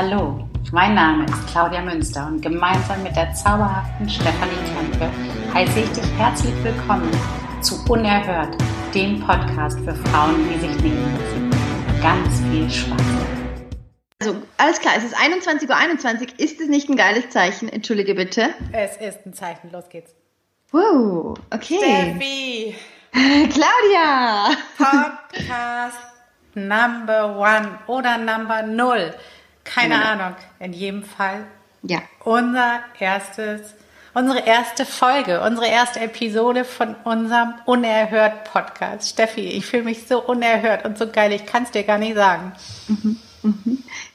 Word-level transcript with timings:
Hallo, 0.00 0.48
mein 0.70 0.94
Name 0.94 1.24
ist 1.24 1.48
Claudia 1.48 1.80
Münster 1.80 2.24
und 2.28 2.40
gemeinsam 2.40 3.02
mit 3.02 3.16
der 3.16 3.34
zauberhaften 3.34 4.08
Stefanie 4.08 4.52
Kempe 4.72 5.10
heiße 5.52 5.80
ich 5.80 5.90
dich 5.90 6.08
herzlich 6.16 6.54
willkommen 6.62 7.10
zu 7.62 7.84
Unerhört, 7.90 8.56
dem 8.94 9.18
Podcast 9.18 9.76
für 9.80 9.96
Frauen, 9.96 10.48
die 10.48 10.60
sich 10.60 10.82
lieben 10.82 11.02
müssen. 11.14 11.50
Ganz 12.00 12.40
viel 12.42 12.70
Spaß. 12.70 13.02
Also, 14.20 14.36
alles 14.58 14.78
klar, 14.78 14.94
es 14.98 15.02
ist 15.02 15.16
21.21 15.16 15.68
Uhr. 15.68 15.76
21. 15.76 16.38
Ist 16.38 16.60
es 16.60 16.68
nicht 16.68 16.88
ein 16.88 16.94
geiles 16.94 17.30
Zeichen? 17.30 17.68
Entschuldige 17.68 18.14
bitte. 18.14 18.50
Es 18.70 18.98
ist 18.98 19.26
ein 19.26 19.34
Zeichen, 19.34 19.72
los 19.72 19.88
geht's. 19.88 20.14
Wow, 20.70 21.36
okay. 21.52 21.76
Steffi! 21.76 22.76
Claudia! 23.50 24.50
Podcast 24.76 25.98
Number 26.54 27.36
One 27.36 27.80
oder 27.88 28.16
Number 28.16 28.62
Null. 28.62 29.12
Keine 29.74 29.94
Ja. 29.94 30.00
Ahnung. 30.12 30.36
In 30.60 30.72
jedem 30.72 31.02
Fall 31.02 31.46
Ja, 31.82 32.00
unser 32.24 32.80
erstes, 32.98 33.74
unsere 34.14 34.44
erste 34.46 34.84
Folge, 34.84 35.40
unsere 35.42 35.68
erste 35.68 36.00
Episode 36.00 36.64
von 36.64 36.94
unserem 37.04 37.54
Unerhört 37.66 38.44
Podcast. 38.52 39.10
Steffi, 39.10 39.42
ich 39.42 39.66
fühle 39.66 39.84
mich 39.84 40.06
so 40.08 40.22
unerhört 40.24 40.84
und 40.84 40.98
so 40.98 41.06
geil, 41.08 41.32
ich 41.32 41.46
kann 41.46 41.62
es 41.64 41.70
dir 41.70 41.84
gar 41.84 41.98
nicht 41.98 42.16
sagen. 42.16 42.52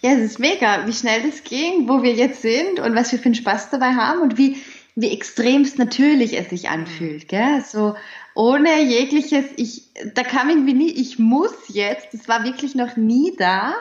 ja, 0.02 0.12
es 0.12 0.20
ist 0.20 0.40
mega, 0.40 0.86
wie 0.86 0.94
schnell 0.94 1.22
das 1.24 1.44
ging, 1.44 1.88
wo 1.88 2.04
wir 2.04 2.14
jetzt 2.14 2.42
sind 2.42 2.80
und 2.80 2.96
was 2.96 3.12
wir 3.12 3.20
für 3.20 3.26
einen 3.26 3.36
Spaß 3.36 3.70
dabei 3.70 3.94
haben 3.94 4.22
und 4.22 4.38
wie, 4.38 4.62
wie 4.96 5.12
extremst 5.12 5.78
natürlich 5.80 6.38
es 6.38 6.50
sich 6.50 6.70
anfühlt, 6.70 7.28
gell? 7.30 7.64
So 7.66 7.96
ohne 8.36 8.82
jegliches, 8.82 9.46
ich, 9.56 9.84
da 10.16 10.24
kam 10.24 10.50
irgendwie 10.50 10.74
nie, 10.74 10.92
ich 10.92 11.20
muss 11.20 11.54
jetzt, 11.70 12.08
das 12.14 12.28
war 12.28 12.44
wirklich 12.44 12.76
noch 12.76 12.98
nie 12.98 13.36
da. 13.38 13.74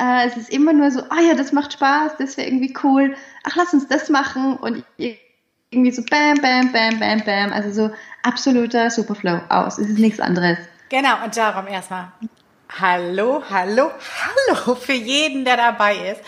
Äh, 0.00 0.26
es 0.26 0.36
ist 0.36 0.50
immer 0.50 0.72
nur 0.72 0.90
so, 0.90 1.02
ah 1.10 1.20
ja, 1.20 1.34
das 1.34 1.52
macht 1.52 1.74
Spaß, 1.74 2.12
das 2.18 2.36
wäre 2.36 2.48
irgendwie 2.48 2.74
cool, 2.82 3.14
ach, 3.44 3.54
lass 3.56 3.74
uns 3.74 3.86
das 3.86 4.08
machen 4.08 4.56
und 4.56 4.82
irgendwie 4.96 5.90
so 5.90 6.02
bam, 6.02 6.40
bam, 6.40 6.72
bam, 6.72 6.98
bam, 6.98 7.20
bam, 7.24 7.52
also 7.52 7.70
so 7.70 7.94
absoluter 8.22 8.90
Superflow 8.90 9.40
aus, 9.50 9.78
es 9.78 9.88
ist 9.88 9.98
nichts 9.98 10.18
anderes. 10.18 10.58
Genau, 10.88 11.22
und 11.24 11.36
darum 11.36 11.66
erstmal 11.66 12.12
Hallo, 12.80 13.42
hallo, 13.50 13.90
hallo 14.54 14.74
für 14.76 14.92
jeden, 14.92 15.44
der 15.44 15.56
dabei 15.56 16.12
ist. 16.12 16.22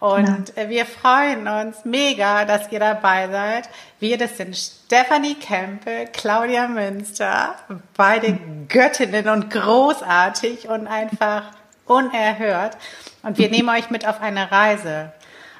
Und 0.00 0.56
äh, 0.56 0.68
wir 0.68 0.84
freuen 0.84 1.46
uns 1.46 1.84
mega, 1.84 2.44
dass 2.44 2.72
ihr 2.72 2.80
dabei 2.80 3.28
seid. 3.28 3.68
Wir, 4.00 4.18
das 4.18 4.36
sind 4.36 4.56
Stefanie 4.56 5.34
Kempe, 5.34 6.08
Claudia 6.12 6.66
Münster, 6.66 7.54
beide 7.96 8.36
Göttinnen 8.68 9.28
und 9.28 9.50
großartig 9.50 10.68
und 10.68 10.88
einfach 10.88 11.52
unerhört. 11.86 12.76
Und 13.22 13.38
wir 13.38 13.50
nehmen 13.50 13.68
euch 13.68 13.90
mit 13.90 14.06
auf 14.06 14.20
eine 14.20 14.50
Reise, 14.50 15.12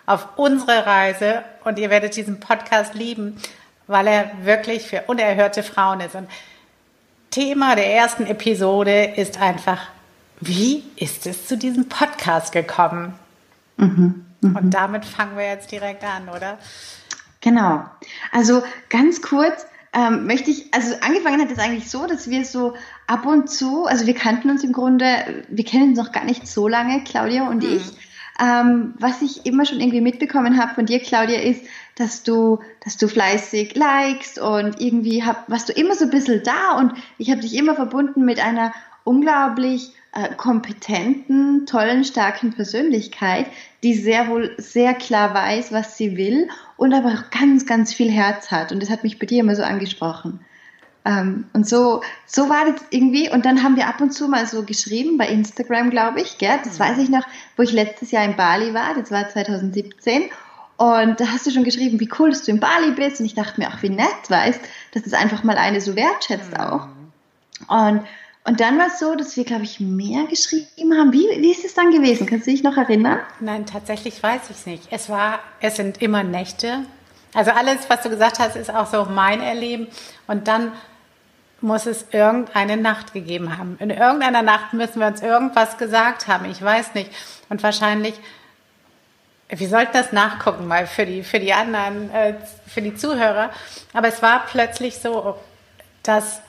auf 0.07 0.29
unsere 0.37 0.87
Reise. 0.87 1.45
Und 1.65 1.79
ihr 1.79 1.91
werdet 1.91 2.17
diesen 2.17 2.41
Podcast 2.41 2.95
lieben, 2.95 3.41
weil 3.87 4.07
er 4.07 4.31
wirklich 4.43 4.87
für 4.87 5.03
unerhörte 5.07 5.63
Frauen 5.63 6.01
ist. 6.01 6.15
Und 6.15 6.29
Thema 7.31 7.77
der 7.77 7.95
ersten 7.95 8.27
Episode 8.27 9.05
ist 9.17 9.41
einfach, 9.41 9.89
wie 10.41 10.85
ist 10.97 11.27
es 11.27 11.47
zu 11.47 11.57
diesem 11.57 11.89
Podcast 11.89 12.53
gekommen? 12.53 13.15
Und 13.79 14.71
damit 14.71 15.05
fangen 15.05 15.37
wir 15.37 15.47
jetzt 15.47 15.71
direkt 15.71 16.05
an, 16.05 16.29
oder? 16.29 16.59
Genau. 17.41 17.85
Also 18.33 18.63
ganz 18.89 19.23
kurz 19.23 19.67
ähm, 19.93 20.27
möchte 20.27 20.51
ich, 20.51 20.73
also 20.73 20.95
angefangen 21.01 21.41
hat 21.41 21.51
es 21.51 21.59
eigentlich 21.59 21.91
so, 21.91 22.07
dass 22.07 22.31
wir 22.31 22.45
so 22.45 22.75
ab 23.07 23.27
und 23.27 23.51
zu, 23.51 23.85
also 23.85 24.07
wir 24.07 24.15
kannten 24.15 24.51
uns 24.51 24.65
im 24.65 24.73
Grunde, 24.73 25.45
wir 25.49 25.65
kennen 25.65 25.91
uns 25.91 25.99
noch 25.99 26.13
gar 26.13 26.25
nicht 26.25 26.47
so 26.47 26.67
lange, 26.67 27.05
Claudia 27.05 27.49
und 27.49 27.63
ich. 27.63 27.83
Ähm, 28.41 28.95
was 28.99 29.21
ich 29.21 29.45
immer 29.45 29.67
schon 29.67 29.81
irgendwie 29.81 30.01
mitbekommen 30.01 30.59
habe 30.59 30.75
von 30.75 30.87
dir, 30.87 31.01
Claudia, 31.01 31.41
ist, 31.41 31.63
dass 31.97 32.23
du, 32.23 32.61
dass 32.83 32.97
du 32.97 33.07
fleißig 33.07 33.77
likest 33.77 34.39
und 34.39 34.81
irgendwie 34.81 35.23
hab, 35.23 35.49
warst 35.51 35.69
du 35.69 35.75
immer 35.75 35.95
so 35.95 36.05
ein 36.05 36.11
bisschen 36.11 36.43
da 36.43 36.79
und 36.79 36.95
ich 37.19 37.31
habe 37.31 37.43
dich 37.43 37.55
immer 37.55 37.75
verbunden 37.75 38.25
mit 38.25 38.43
einer 38.43 38.73
unglaublich 39.05 39.93
äh, 40.15 40.35
kompetenten, 40.35 41.67
tollen, 41.67 42.05
starken 42.05 42.53
Persönlichkeit, 42.53 43.47
die 43.83 43.95
sehr 43.95 44.29
wohl 44.29 44.55
sehr 44.59 44.95
klar 44.95 45.35
weiß, 45.35 45.73
was 45.73 45.97
sie 45.97 46.17
will 46.17 46.49
und 46.77 46.93
aber 46.93 47.09
auch 47.09 47.31
ganz, 47.31 47.67
ganz 47.67 47.95
viel 47.95 48.11
Herz 48.11 48.51
hat. 48.51 48.73
Und 48.73 48.83
das 48.83 48.91
hat 48.91 49.03
mich 49.05 49.19
bei 49.19 49.27
dir 49.27 49.41
immer 49.41 49.57
so 49.57 49.63
angesprochen. 49.63 50.41
Ähm, 51.05 51.47
und 51.53 51.69
so, 51.69 52.03
so 52.27 52.49
war 52.49 52.67
das 52.67 52.83
irgendwie. 52.91 53.31
Und 53.31 53.45
dann 53.45 53.63
haben 53.63 53.77
wir 53.77 53.89
ab 53.89 54.01
und 54.01 54.13
zu 54.13 54.29
mal 54.29 54.47
so 54.47 54.65
geschrieben 54.65 55.19
bei 55.19 55.29
Instagram, 55.29 55.91
glaube 55.91 56.21
ich. 56.21 56.39
Gell? 56.39 56.59
Das 56.63 56.79
weiß 56.79 56.99
ich 56.99 57.09
noch, 57.09 57.25
wo 57.57 57.63
ich 57.63 57.73
letztes 57.73 58.11
Jahr 58.11 58.25
in 58.25 58.37
Bali 58.37 58.75
war. 58.75 58.95
Das 58.95 59.11
war 59.11 59.29
2017. 59.29 60.31
Und 60.77 61.21
da 61.21 61.27
hast 61.29 61.47
du 61.47 61.51
schon 61.51 61.65
geschrieben, 61.65 62.01
wie 62.01 62.11
cool, 62.19 62.31
dass 62.31 62.45
du 62.45 62.51
in 62.53 62.61
Bali 62.61 62.93
bist. 62.93 63.21
Und 63.21 63.27
ich 63.27 63.35
dachte 63.35 63.61
mir 63.61 63.69
auch, 63.69 63.83
wie 63.83 63.89
nett, 63.89 64.29
weißt, 64.29 64.61
dass 64.93 65.03
das 65.03 65.13
einfach 65.15 65.43
mal 65.43 65.57
eine 65.57 65.81
so 65.81 65.97
wertschätzt 65.97 66.59
auch. 66.59 66.89
Und, 67.69 68.03
und 68.45 68.61
dann 68.61 68.77
war 68.79 68.89
es 68.89 68.99
so, 68.99 69.15
dass 69.15 69.37
wir, 69.37 69.45
glaube 69.45 69.63
ich, 69.63 69.79
mehr 69.79 70.25
geschrieben 70.25 70.99
haben. 70.99 71.13
Wie, 71.13 71.27
wie 71.41 71.53
ist 71.53 71.65
es 71.65 71.75
dann 71.75 71.93
gewesen? 71.93 72.27
Kannst 72.27 72.47
du 72.47 72.51
dich 72.51 72.65
noch 72.65 72.77
erinnern? 72.77 73.21
Nein, 73.39 73.67
tatsächlich 73.67 74.21
weiß 74.21 74.51
ich 74.51 74.57
es 74.57 74.67
nicht. 74.67 74.89
Es 74.91 75.09
war, 75.09 75.39
es 75.61 75.77
sind 75.77 76.03
immer 76.03 76.25
Nächte. 76.25 76.81
Also 77.35 77.53
alles, 77.53 77.89
was 77.89 78.03
du 78.03 78.11
gesagt 78.11 78.41
hast, 78.41 78.57
ist 78.57 78.75
auch 78.75 78.87
so 78.87 79.05
mein 79.05 79.41
Erleben. 79.41 79.87
Und 80.27 80.49
dann 80.49 80.73
muss 81.61 81.87
es 81.87 82.07
irgendeine 82.11 82.77
Nacht 82.77 83.13
gegeben 83.13 83.57
haben. 83.57 83.77
In 83.79 83.91
irgendeiner 83.91 84.43
Nacht 84.43 84.73
müssen 84.73 84.99
wir 84.99 85.07
uns 85.07 85.23
irgendwas 85.23 85.79
gesagt 85.79 86.27
haben. 86.27 86.51
Ich 86.51 86.61
weiß 86.61 86.95
nicht. 86.95 87.13
Und 87.49 87.63
wahrscheinlich, 87.63 88.15
wir 89.49 89.69
sollten 89.69 89.93
das 89.93 90.13
nachgucken 90.13 90.67
mal 90.67 90.89
für 90.89 91.07
die, 91.07 91.23
für 91.23 91.39
die 91.39 91.53
anderen, 91.53 92.11
äh, 92.11 92.35
für 92.67 92.83
die 92.83 92.97
Zuhörer. 92.97 93.51
Aber 93.93 94.09
es 94.09 94.21
war 94.21 94.47
plötzlich 94.47 94.99
so, 94.99 95.37
dass, 96.03 96.43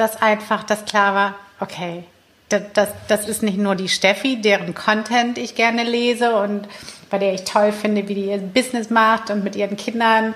dass 0.00 0.20
einfach 0.20 0.64
das 0.64 0.84
klar 0.84 1.14
war, 1.14 1.34
okay, 1.60 2.04
das, 2.48 2.62
das, 2.72 2.88
das 3.06 3.28
ist 3.28 3.42
nicht 3.42 3.58
nur 3.58 3.76
die 3.76 3.88
Steffi, 3.88 4.40
deren 4.40 4.74
Content 4.74 5.38
ich 5.38 5.54
gerne 5.54 5.84
lese 5.84 6.34
und 6.34 6.66
bei 7.10 7.18
der 7.18 7.34
ich 7.34 7.44
toll 7.44 7.72
finde, 7.72 8.08
wie 8.08 8.14
die 8.14 8.26
ihr 8.26 8.38
Business 8.38 8.90
macht 8.90 9.30
und 9.30 9.44
mit 9.44 9.56
ihren 9.56 9.76
Kindern 9.76 10.34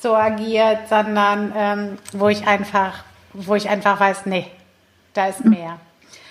so 0.00 0.14
agiert, 0.14 0.88
sondern 0.88 1.52
ähm, 1.56 1.98
wo 2.12 2.28
ich 2.28 2.46
einfach, 2.46 3.04
wo 3.32 3.54
ich 3.54 3.68
einfach 3.68 4.00
weiß, 4.00 4.26
nee, 4.26 4.46
da 5.14 5.26
ist 5.26 5.44
mehr. 5.44 5.78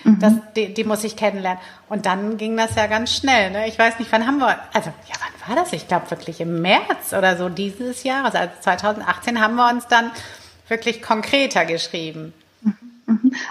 Das, 0.04 0.32
die, 0.56 0.74
die 0.74 0.82
muss 0.82 1.04
ich 1.04 1.14
kennenlernen. 1.14 1.60
Und 1.88 2.06
dann 2.06 2.36
ging 2.36 2.56
das 2.56 2.74
ja 2.74 2.88
ganz 2.88 3.14
schnell. 3.14 3.50
Ne? 3.52 3.68
Ich 3.68 3.78
weiß 3.78 4.00
nicht, 4.00 4.10
wann 4.10 4.26
haben 4.26 4.38
wir, 4.38 4.58
also 4.72 4.90
ja, 4.90 5.14
wann 5.20 5.48
war 5.56 5.62
das? 5.62 5.72
Ich 5.72 5.86
glaube 5.86 6.10
wirklich 6.10 6.40
im 6.40 6.60
März 6.60 7.12
oder 7.16 7.36
so 7.36 7.48
dieses 7.48 8.02
Jahres, 8.02 8.34
also 8.34 8.52
2018 8.60 9.40
haben 9.40 9.54
wir 9.54 9.70
uns 9.70 9.86
dann 9.86 10.10
wirklich 10.66 11.02
konkreter 11.02 11.64
geschrieben. 11.64 12.34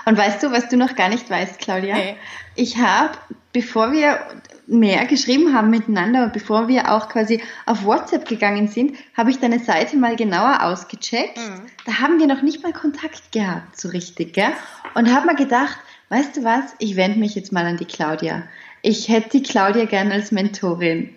Und 0.05 0.17
weißt 0.17 0.41
du, 0.43 0.51
was 0.51 0.69
du 0.69 0.77
noch 0.77 0.95
gar 0.95 1.09
nicht 1.09 1.29
weißt, 1.29 1.59
Claudia? 1.59 1.95
Nee. 1.95 2.15
Ich 2.55 2.77
habe, 2.77 3.17
bevor 3.53 3.91
wir 3.91 4.19
mehr 4.67 5.05
geschrieben 5.05 5.53
haben 5.53 5.69
miteinander 5.69 6.23
und 6.23 6.33
bevor 6.33 6.67
wir 6.67 6.91
auch 6.91 7.09
quasi 7.09 7.41
auf 7.65 7.83
WhatsApp 7.83 8.27
gegangen 8.27 8.67
sind, 8.67 8.97
habe 9.15 9.29
ich 9.29 9.39
deine 9.39 9.59
Seite 9.59 9.97
mal 9.97 10.15
genauer 10.15 10.63
ausgecheckt. 10.63 11.39
Da 11.85 11.99
haben 11.99 12.19
wir 12.19 12.27
noch 12.27 12.41
nicht 12.41 12.63
mal 12.63 12.73
Kontakt 12.73 13.31
gehabt, 13.31 13.79
so 13.79 13.89
richtig, 13.89 14.33
gell? 14.33 14.51
Und 14.95 15.13
habe 15.13 15.27
mir 15.27 15.35
gedacht, 15.35 15.77
weißt 16.09 16.37
du 16.37 16.43
was, 16.43 16.75
ich 16.79 16.95
wende 16.95 17.19
mich 17.19 17.35
jetzt 17.35 17.51
mal 17.51 17.65
an 17.65 17.77
die 17.77 17.85
Claudia. 17.85 18.43
Ich 18.81 19.09
hätte 19.09 19.29
die 19.29 19.43
Claudia 19.43 19.85
gerne 19.85 20.13
als 20.13 20.31
Mentorin. 20.31 21.15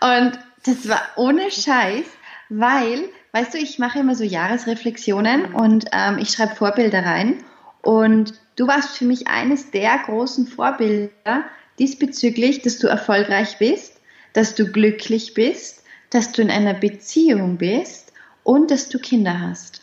Und 0.00 0.38
das 0.64 0.88
war 0.88 1.00
ohne 1.16 1.50
Scheiß, 1.50 2.04
weil, 2.48 3.08
weißt 3.32 3.54
du, 3.54 3.58
ich 3.58 3.78
mache 3.78 4.00
immer 4.00 4.14
so 4.14 4.24
Jahresreflexionen 4.24 5.54
und 5.54 5.86
ähm, 5.92 6.18
ich 6.18 6.30
schreibe 6.30 6.56
Vorbilder 6.56 7.04
rein. 7.04 7.42
Und 7.82 8.34
du 8.56 8.66
warst 8.66 8.96
für 8.96 9.04
mich 9.04 9.28
eines 9.28 9.70
der 9.70 9.98
großen 9.98 10.46
Vorbilder 10.46 11.44
diesbezüglich, 11.78 12.62
dass 12.62 12.78
du 12.78 12.88
erfolgreich 12.88 13.58
bist, 13.58 14.00
dass 14.32 14.54
du 14.54 14.66
glücklich 14.66 15.34
bist, 15.34 15.84
dass 16.10 16.32
du 16.32 16.42
in 16.42 16.50
einer 16.50 16.74
Beziehung 16.74 17.56
bist 17.56 18.12
und 18.42 18.70
dass 18.70 18.88
du 18.88 18.98
Kinder 18.98 19.40
hast. 19.40 19.80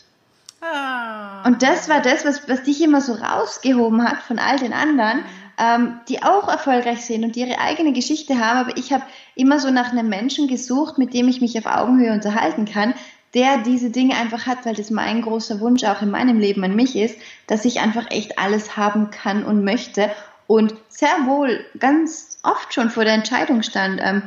Ah. 0.62 1.44
Und 1.46 1.64
das 1.64 1.88
war 1.90 2.02
das, 2.02 2.26
was, 2.26 2.48
was 2.50 2.64
dich 2.64 2.84
immer 2.84 3.02
so 3.02 3.14
rausgehoben 3.14 4.04
hat 4.04 4.22
von 4.24 4.40
all 4.40 4.58
den 4.58 4.74
anderen, 4.74 5.24
ähm, 5.58 6.00
die 6.10 6.24
auch 6.24 6.48
erfolgreich 6.48 7.06
sind 7.06 7.24
und 7.24 7.36
die 7.36 7.42
ihre 7.42 7.60
eigene 7.60 7.94
Geschichte 7.94 8.40
haben. 8.40 8.60
Aber 8.60 8.78
ich 8.78 8.92
habe 8.92 9.04
immer 9.36 9.60
so 9.60 9.72
nach 9.72 9.92
einem 9.92 10.10
Menschen 10.10 10.48
gesucht, 10.48 10.98
mit 10.98 11.14
dem 11.14 11.28
ich 11.28 11.42
mich 11.42 11.58
auf 11.58 11.66
Augenhöhe 11.66 12.14
unterhalten 12.14 12.66
kann, 12.66 12.94
der 13.34 13.60
diese 13.60 13.90
Dinge 13.90 14.16
einfach 14.16 14.46
hat, 14.46 14.66
weil 14.66 14.76
das 14.76 14.90
mein 14.90 15.22
großer 15.22 15.60
Wunsch 15.60 15.84
auch 15.84 16.02
in 16.02 16.12
meinem 16.12 16.40
Leben 16.40 16.64
an 16.64 16.76
mich 16.76 16.96
ist, 16.96 17.18
dass 17.48 17.66
ich 17.66 17.80
einfach 17.80 18.10
echt 18.10 18.40
alles 18.40 18.78
haben 18.78 19.12
kann 19.12 19.44
und 19.44 19.64
möchte 19.64 20.10
und 20.48 20.74
sehr 20.88 21.26
wohl 21.26 21.66
ganz 21.78 22.40
oft 22.44 22.74
schon 22.74 22.90
vor 22.90 23.04
der 23.04 23.14
Entscheidung 23.14 23.64
stand, 23.64 24.00
ähm, 24.02 24.24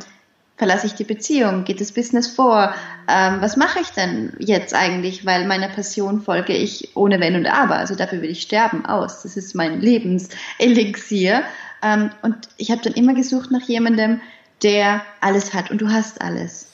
verlasse 0.58 0.87
ich 0.87 0.94
die 0.94 1.05
Beziehung, 1.05 1.64
geht 1.64 1.81
das 1.81 1.93
Business 1.93 2.26
vor, 2.29 2.75
ähm, 3.08 3.38
was 3.41 3.56
mache 3.56 3.81
ich 3.81 3.88
denn 3.88 4.35
jetzt 4.38 4.75
eigentlich, 4.75 5.25
weil 5.25 5.47
meiner 5.47 5.69
Passion 5.69 6.20
folge 6.20 6.52
ich 6.52 6.94
ohne 6.94 7.19
Wenn 7.19 7.35
und 7.35 7.47
Aber, 7.47 7.76
also 7.76 7.94
dafür 7.94 8.20
will 8.20 8.31
ich 8.31 8.43
sterben 8.43 8.85
aus, 8.85 9.23
das 9.23 9.38
ist 9.38 9.55
mein 9.55 9.81
Lebenselixier 9.81 11.43
ähm, 11.82 12.11
und 12.20 12.50
ich 12.58 12.70
habe 12.70 12.82
dann 12.82 12.93
immer 12.93 13.14
gesucht 13.14 13.50
nach 13.50 13.62
jemandem, 13.62 14.20
der 14.62 15.00
alles 15.23 15.55
hat 15.55 15.70
und 15.70 15.81
du 15.81 15.88
hast 15.88 16.20
alles. 16.20 16.67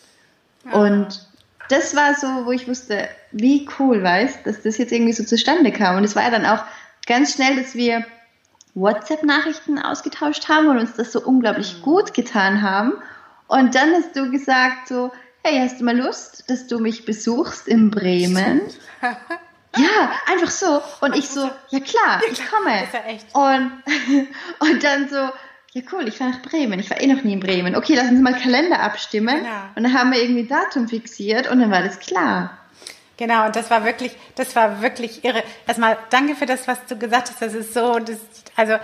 Ja. 0.64 0.72
Und 0.72 1.28
das 1.68 1.96
war 1.96 2.14
so, 2.14 2.46
wo 2.46 2.52
ich 2.52 2.68
wusste, 2.68 3.08
wie 3.32 3.68
cool, 3.78 4.02
weißt, 4.02 4.46
dass 4.46 4.62
das 4.62 4.78
jetzt 4.78 4.92
irgendwie 4.92 5.12
so 5.12 5.24
zustande 5.24 5.72
kam. 5.72 5.96
Und 5.96 6.04
es 6.04 6.16
war 6.16 6.22
ja 6.22 6.30
dann 6.30 6.46
auch 6.46 6.62
ganz 7.06 7.34
schnell, 7.34 7.56
dass 7.56 7.74
wir 7.74 8.04
WhatsApp-Nachrichten 8.74 9.78
ausgetauscht 9.78 10.48
haben 10.48 10.68
und 10.68 10.78
uns 10.78 10.94
das 10.94 11.12
so 11.12 11.20
unglaublich 11.20 11.78
mhm. 11.78 11.82
gut 11.82 12.14
getan 12.14 12.62
haben. 12.62 12.94
Und 13.48 13.74
dann 13.74 13.92
hast 13.92 14.14
du 14.16 14.30
gesagt 14.30 14.88
so, 14.88 15.12
hey, 15.42 15.60
hast 15.60 15.80
du 15.80 15.84
mal 15.84 15.96
Lust, 15.96 16.44
dass 16.48 16.66
du 16.66 16.78
mich 16.78 17.04
besuchst 17.04 17.68
in 17.68 17.90
Bremen? 17.90 18.60
ja, 19.76 20.12
einfach 20.26 20.50
so. 20.50 20.82
Und 21.00 21.16
ich 21.16 21.28
so, 21.28 21.40
ja 21.68 21.80
klar, 21.80 22.20
ich 22.30 22.40
komme. 22.50 22.86
Und, 23.32 23.72
und 24.70 24.84
dann 24.84 25.08
so, 25.08 25.30
ja 25.76 25.82
cool, 25.92 26.08
ich 26.08 26.16
fahre 26.16 26.30
nach 26.30 26.42
Bremen. 26.42 26.80
Ich 26.80 26.88
war 26.88 27.00
eh 27.00 27.06
noch 27.06 27.22
nie 27.22 27.34
in 27.34 27.40
Bremen. 27.40 27.76
Okay, 27.76 27.94
lass 27.94 28.08
uns 28.08 28.22
mal 28.22 28.32
Kalender 28.32 28.80
abstimmen. 28.80 29.36
Genau. 29.36 29.50
Und 29.74 29.82
dann 29.82 29.92
haben 29.92 30.10
wir 30.10 30.22
irgendwie 30.22 30.46
Datum 30.46 30.88
fixiert 30.88 31.50
und 31.50 31.60
dann 31.60 31.70
war 31.70 31.82
das 31.82 32.00
klar. 32.00 32.56
Genau, 33.18 33.44
und 33.46 33.56
das 33.56 33.70
war 33.70 33.84
wirklich, 33.84 34.12
das 34.36 34.56
war 34.56 34.80
wirklich 34.80 35.22
irre. 35.24 35.42
Erstmal 35.66 35.98
danke 36.08 36.34
für 36.34 36.46
das, 36.46 36.66
was 36.66 36.78
du 36.86 36.96
gesagt 36.96 37.28
hast. 37.28 37.42
Das 37.42 37.52
ist 37.52 37.74
so, 37.74 37.98
das, 37.98 38.18
also 38.56 38.76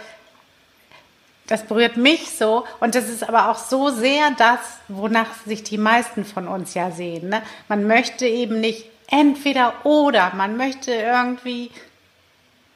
das 1.46 1.64
berührt 1.64 1.96
mich 1.96 2.30
so 2.30 2.66
und 2.80 2.94
das 2.94 3.08
ist 3.08 3.26
aber 3.26 3.50
auch 3.50 3.58
so 3.58 3.88
sehr 3.88 4.30
das, 4.36 4.60
wonach 4.88 5.34
sich 5.46 5.62
die 5.62 5.78
meisten 5.78 6.26
von 6.26 6.46
uns 6.46 6.74
ja 6.74 6.90
sehen. 6.90 7.30
Ne? 7.30 7.42
Man 7.68 7.86
möchte 7.86 8.26
eben 8.26 8.60
nicht 8.60 8.84
entweder 9.08 9.86
oder, 9.86 10.32
man 10.34 10.58
möchte 10.58 10.92
irgendwie, 10.92 11.70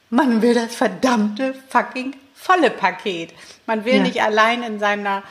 man 0.09 0.41
will 0.41 0.55
das 0.55 0.75
verdammte 0.75 1.55
fucking 1.69 2.15
volle 2.37 2.71
Paket. 2.71 3.33
Man 3.67 3.85
will 3.85 3.97
ja. 3.97 4.03
nicht 4.03 4.23
allein 4.23 4.63
in 4.63 4.79
seiner 4.79 5.23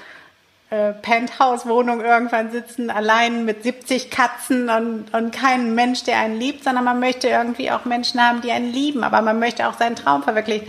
äh, 0.71 0.93
Penthouse-Wohnung 0.93 2.01
irgendwann 2.01 2.51
sitzen, 2.51 2.89
allein 2.89 3.45
mit 3.45 3.63
70 3.63 4.09
Katzen 4.09 4.69
und, 4.69 5.13
und 5.13 5.31
keinen 5.31 5.75
Mensch, 5.75 6.03
der 6.03 6.19
einen 6.19 6.39
liebt, 6.39 6.63
sondern 6.63 6.83
man 6.83 6.99
möchte 6.99 7.27
irgendwie 7.27 7.71
auch 7.71 7.85
Menschen 7.85 8.19
haben, 8.19 8.41
die 8.41 8.51
einen 8.51 8.73
lieben, 8.73 9.03
aber 9.03 9.21
man 9.21 9.39
möchte 9.39 9.67
auch 9.67 9.77
seinen 9.77 9.95
Traum 9.95 10.23
verwirklichen. 10.23 10.67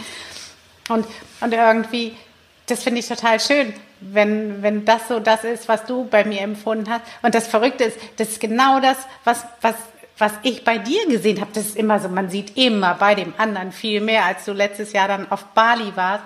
Und, 0.88 1.06
und 1.40 1.52
irgendwie, 1.52 2.14
das 2.66 2.82
finde 2.82 3.00
ich 3.00 3.08
total 3.08 3.40
schön, 3.40 3.72
wenn, 4.00 4.62
wenn 4.62 4.84
das 4.84 5.08
so 5.08 5.18
das 5.18 5.44
ist, 5.44 5.68
was 5.68 5.86
du 5.86 6.04
bei 6.04 6.24
mir 6.24 6.42
empfunden 6.42 6.90
hast. 6.90 7.02
Und 7.22 7.34
das 7.34 7.46
Verrückte 7.46 7.84
ist, 7.84 7.98
das 8.18 8.28
ist 8.28 8.40
genau 8.40 8.80
das, 8.80 8.98
was, 9.24 9.46
was, 9.62 9.74
was 10.18 10.32
ich 10.42 10.64
bei 10.64 10.78
dir 10.78 11.06
gesehen 11.08 11.40
habe. 11.40 11.50
Das 11.52 11.66
ist 11.66 11.76
immer 11.76 12.00
so, 12.00 12.08
man 12.08 12.30
sieht 12.30 12.56
immer 12.56 12.94
bei 12.94 13.14
dem 13.14 13.34
anderen 13.36 13.72
viel 13.72 14.00
mehr, 14.00 14.24
als 14.24 14.44
du 14.44 14.52
letztes 14.52 14.92
Jahr 14.92 15.08
dann 15.08 15.30
auf 15.30 15.44
Bali 15.46 15.92
warst. 15.94 16.24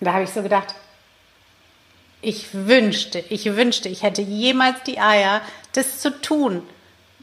Da 0.00 0.12
habe 0.14 0.24
ich 0.24 0.30
so 0.30 0.42
gedacht, 0.42 0.74
ich 2.20 2.48
wünschte, 2.52 3.18
ich 3.28 3.44
wünschte, 3.56 3.88
ich 3.88 4.02
hätte 4.02 4.22
jemals 4.22 4.82
die 4.84 4.98
Eier, 4.98 5.40
das 5.72 6.00
zu 6.00 6.10
tun, 6.20 6.62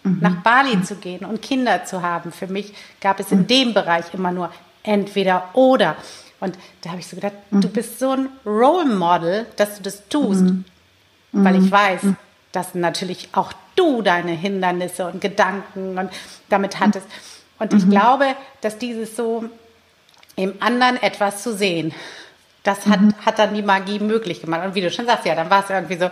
mhm. 0.03 0.19
nach 0.21 0.35
Bali 0.43 0.81
zu 0.83 0.95
gehen 0.95 1.25
und 1.25 1.41
Kinder 1.41 1.83
zu 1.85 2.01
haben. 2.01 2.31
Für 2.31 2.47
mich 2.47 2.73
gab 3.01 3.19
es 3.19 3.31
in 3.31 3.39
mhm. 3.39 3.47
dem 3.47 3.73
Bereich 3.73 4.05
immer 4.13 4.31
nur 4.31 4.51
entweder 4.83 5.49
oder. 5.53 5.95
Und 6.39 6.57
da 6.81 6.91
habe 6.91 6.99
ich 6.99 7.07
so 7.07 7.15
gedacht, 7.15 7.33
mhm. 7.49 7.61
du 7.61 7.69
bist 7.69 7.99
so 7.99 8.11
ein 8.11 8.29
Role 8.45 8.85
Model, 8.85 9.47
dass 9.55 9.77
du 9.77 9.83
das 9.83 10.07
tust, 10.09 10.41
mhm. 10.41 10.63
weil 11.31 11.55
ich 11.55 11.63
mhm. 11.63 11.71
weiß, 11.71 12.03
mhm. 12.03 12.17
dass 12.51 12.75
natürlich 12.75 13.29
auch 13.33 13.51
du 13.75 14.01
deine 14.01 14.31
Hindernisse 14.31 15.07
und 15.07 15.21
Gedanken 15.21 15.97
und 15.97 16.09
damit 16.49 16.79
hattest. 16.79 17.07
Und 17.59 17.73
ich 17.73 17.89
glaube, 17.89 18.35
dass 18.61 18.77
dieses 18.77 19.15
so 19.15 19.45
im 20.35 20.53
anderen 20.59 21.01
etwas 21.01 21.41
zu 21.41 21.53
sehen, 21.53 21.93
das 22.63 22.87
hat, 22.87 22.99
hat 23.25 23.39
dann 23.39 23.53
die 23.53 23.61
Magie 23.61 23.99
möglich 23.99 24.41
gemacht. 24.41 24.65
Und 24.65 24.75
wie 24.75 24.81
du 24.81 24.91
schon 24.91 25.05
sagst, 25.05 25.25
ja, 25.25 25.35
dann 25.35 25.49
war 25.49 25.63
es 25.63 25.69
irgendwie 25.69 25.97
so 25.97 26.09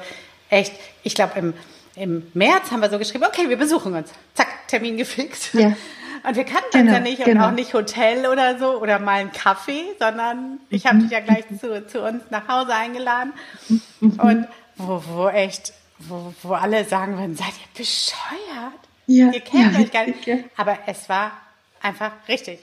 echt, 0.50 0.74
ich 1.01 1.15
glaube, 1.15 1.38
im, 1.38 1.54
im 1.95 2.27
März 2.33 2.71
haben 2.71 2.81
wir 2.81 2.89
so 2.89 3.00
geschrieben, 3.00 3.25
okay, 3.25 3.50
wir 3.50 3.57
besuchen 3.57 3.94
uns. 3.94 4.12
Zack, 4.36 4.68
Termin 4.68 4.98
gefixt. 4.98 5.54
Ja. 5.54 5.74
Und 6.25 6.38
wir 6.38 6.45
kannten 6.45 6.69
genau, 6.71 6.83
uns 6.83 6.94
ja 6.94 7.00
nicht 7.01 7.25
genau. 7.25 7.42
und 7.42 7.50
auch 7.50 7.56
nicht 7.56 7.74
Hotel 7.74 8.27
oder 8.27 8.57
so 8.57 8.80
oder 8.80 8.98
mal 8.98 9.19
einen 9.19 9.33
Kaffee, 9.33 9.83
sondern 10.00 10.60
ich 10.69 10.86
habe 10.86 11.00
dich 11.00 11.12
ja 11.12 11.19
gleich 11.19 11.44
zu, 11.60 11.86
zu 11.86 12.01
uns 12.01 12.24
nach 12.30 12.48
Hause 12.48 12.74
eingeladen. 12.74 13.33
Mhm. 14.00 14.19
Und 14.21 14.48
wo, 14.77 15.04
wo 15.06 15.27
echt, 15.27 15.74
wo, 16.07 16.33
wo 16.44 16.53
alle 16.53 16.85
sagen 16.85 17.17
würden, 17.17 17.35
seid 17.35 17.47
ihr 17.50 17.77
bescheuert? 17.77 18.79
Ja, 19.07 19.31
ihr 19.31 19.41
kennt 19.41 19.73
ja, 19.73 19.79
euch 19.79 19.91
gar 19.91 20.05
nicht. 20.05 20.25
Ja. 20.25 20.38
Aber 20.55 20.77
es 20.88 21.09
war 21.09 21.31
einfach 21.81 22.11
richtig. 22.27 22.59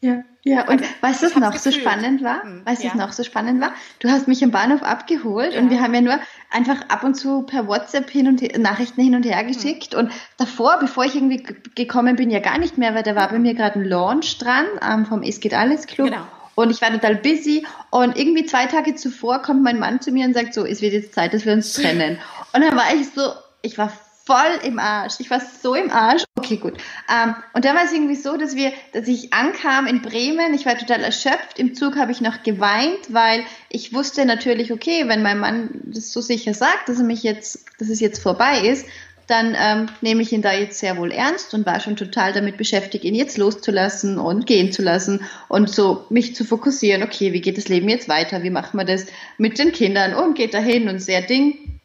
Ja, 0.00 0.24
ja, 0.42 0.68
und 0.68 0.82
weißt 1.00 1.22
du, 1.22 1.26
was 1.26 1.36
noch 1.36 1.52
gefühlt. 1.52 1.74
so 1.76 1.80
spannend 1.80 2.24
war? 2.24 2.42
Hm, 2.42 2.66
weißt 2.66 2.82
du, 2.82 2.86
ja. 2.88 2.92
was 2.92 2.98
noch 2.98 3.12
so 3.12 3.22
spannend 3.22 3.60
war? 3.60 3.72
Du 4.00 4.10
hast 4.10 4.26
mich 4.26 4.42
im 4.42 4.50
Bahnhof 4.50 4.82
abgeholt 4.82 5.54
ja. 5.54 5.60
und 5.60 5.70
wir 5.70 5.80
haben 5.80 5.94
ja 5.94 6.00
nur 6.00 6.18
einfach 6.50 6.88
ab 6.88 7.04
und 7.04 7.14
zu 7.14 7.42
per 7.42 7.68
WhatsApp 7.68 8.10
hin 8.10 8.26
und 8.26 8.42
her, 8.42 8.58
Nachrichten 8.58 9.00
hin 9.00 9.14
und 9.14 9.24
her 9.24 9.38
hm. 9.38 9.46
geschickt. 9.46 9.92
Mhm. 9.92 10.00
Und 10.00 10.12
davor, 10.38 10.78
bevor 10.80 11.04
ich 11.04 11.14
irgendwie 11.14 11.46
gekommen 11.76 12.16
bin, 12.16 12.30
ja 12.30 12.40
gar 12.40 12.58
nicht 12.58 12.78
mehr, 12.78 12.96
weil 12.96 13.04
da 13.04 13.14
war 13.14 13.28
bei 13.28 13.38
mir 13.38 13.54
gerade 13.54 13.78
ein 13.78 13.84
Launch 13.84 14.38
dran 14.38 14.66
ähm, 14.84 15.06
vom 15.06 15.22
Es 15.22 15.38
geht 15.38 15.54
alles 15.54 15.86
Club. 15.86 16.08
Genau. 16.08 16.26
Und 16.56 16.70
ich 16.70 16.82
war 16.82 16.90
total 16.90 17.14
busy. 17.16 17.64
Und 17.90 18.18
irgendwie 18.18 18.44
zwei 18.44 18.66
Tage 18.66 18.96
zuvor 18.96 19.40
kommt 19.40 19.62
mein 19.62 19.78
Mann 19.78 20.00
zu 20.00 20.10
mir 20.10 20.26
und 20.26 20.34
sagt 20.34 20.52
so, 20.52 20.66
es 20.66 20.82
wird 20.82 20.92
jetzt 20.92 21.14
Zeit, 21.14 21.32
dass 21.32 21.46
wir 21.46 21.52
uns 21.52 21.72
trennen. 21.72 22.18
Und 22.52 22.60
dann 22.60 22.76
war 22.76 22.94
ich 22.94 23.08
so, 23.14 23.32
ich 23.62 23.78
war 23.78 23.92
voll 24.24 24.60
im 24.64 24.78
Arsch. 24.78 25.14
Ich 25.18 25.30
war 25.30 25.40
so 25.40 25.74
im 25.74 25.90
Arsch. 25.90 26.24
Okay, 26.36 26.56
gut. 26.56 26.74
Ähm, 27.12 27.34
und 27.54 27.64
dann 27.64 27.76
war 27.76 27.84
es 27.84 27.92
irgendwie 27.92 28.14
so, 28.14 28.36
dass 28.36 28.54
wir, 28.54 28.72
dass 28.92 29.08
ich 29.08 29.32
ankam 29.32 29.86
in 29.86 30.02
Bremen. 30.02 30.54
Ich 30.54 30.66
war 30.66 30.76
total 30.76 31.02
erschöpft. 31.02 31.58
Im 31.58 31.74
Zug 31.74 31.96
habe 31.96 32.12
ich 32.12 32.20
noch 32.20 32.42
geweint, 32.42 32.98
weil 33.08 33.44
ich 33.68 33.92
wusste 33.92 34.24
natürlich, 34.24 34.72
okay, 34.72 35.08
wenn 35.08 35.22
mein 35.22 35.38
Mann 35.38 35.70
das 35.84 36.12
so 36.12 36.20
sicher 36.20 36.54
sagt, 36.54 36.88
dass 36.88 36.98
er 36.98 37.04
mich 37.04 37.22
jetzt, 37.22 37.64
dass 37.78 37.88
es 37.88 38.00
jetzt 38.00 38.22
vorbei 38.22 38.60
ist, 38.60 38.86
dann 39.28 39.56
ähm, 39.58 39.88
nehme 40.00 40.22
ich 40.22 40.32
ihn 40.32 40.42
da 40.42 40.52
jetzt 40.52 40.78
sehr 40.78 40.96
wohl 40.98 41.12
ernst 41.12 41.54
und 41.54 41.64
war 41.64 41.80
schon 41.80 41.96
total 41.96 42.32
damit 42.32 42.56
beschäftigt, 42.56 43.04
ihn 43.04 43.14
jetzt 43.14 43.38
loszulassen 43.38 44.18
und 44.18 44.46
gehen 44.46 44.72
zu 44.72 44.82
lassen 44.82 45.24
und 45.48 45.70
so 45.70 46.04
mich 46.10 46.34
zu 46.34 46.44
fokussieren. 46.44 47.02
Okay, 47.02 47.32
wie 47.32 47.40
geht 47.40 47.56
das 47.56 47.68
Leben 47.68 47.88
jetzt 47.88 48.08
weiter? 48.08 48.42
Wie 48.42 48.50
machen 48.50 48.76
wir 48.78 48.84
das 48.84 49.06
mit 49.38 49.58
den 49.58 49.72
Kindern? 49.72 50.14
Und 50.14 50.34
geht 50.34 50.54
dahin 50.54 50.88
und 50.88 51.00
sehr 51.00 51.22
Ding 51.22 51.80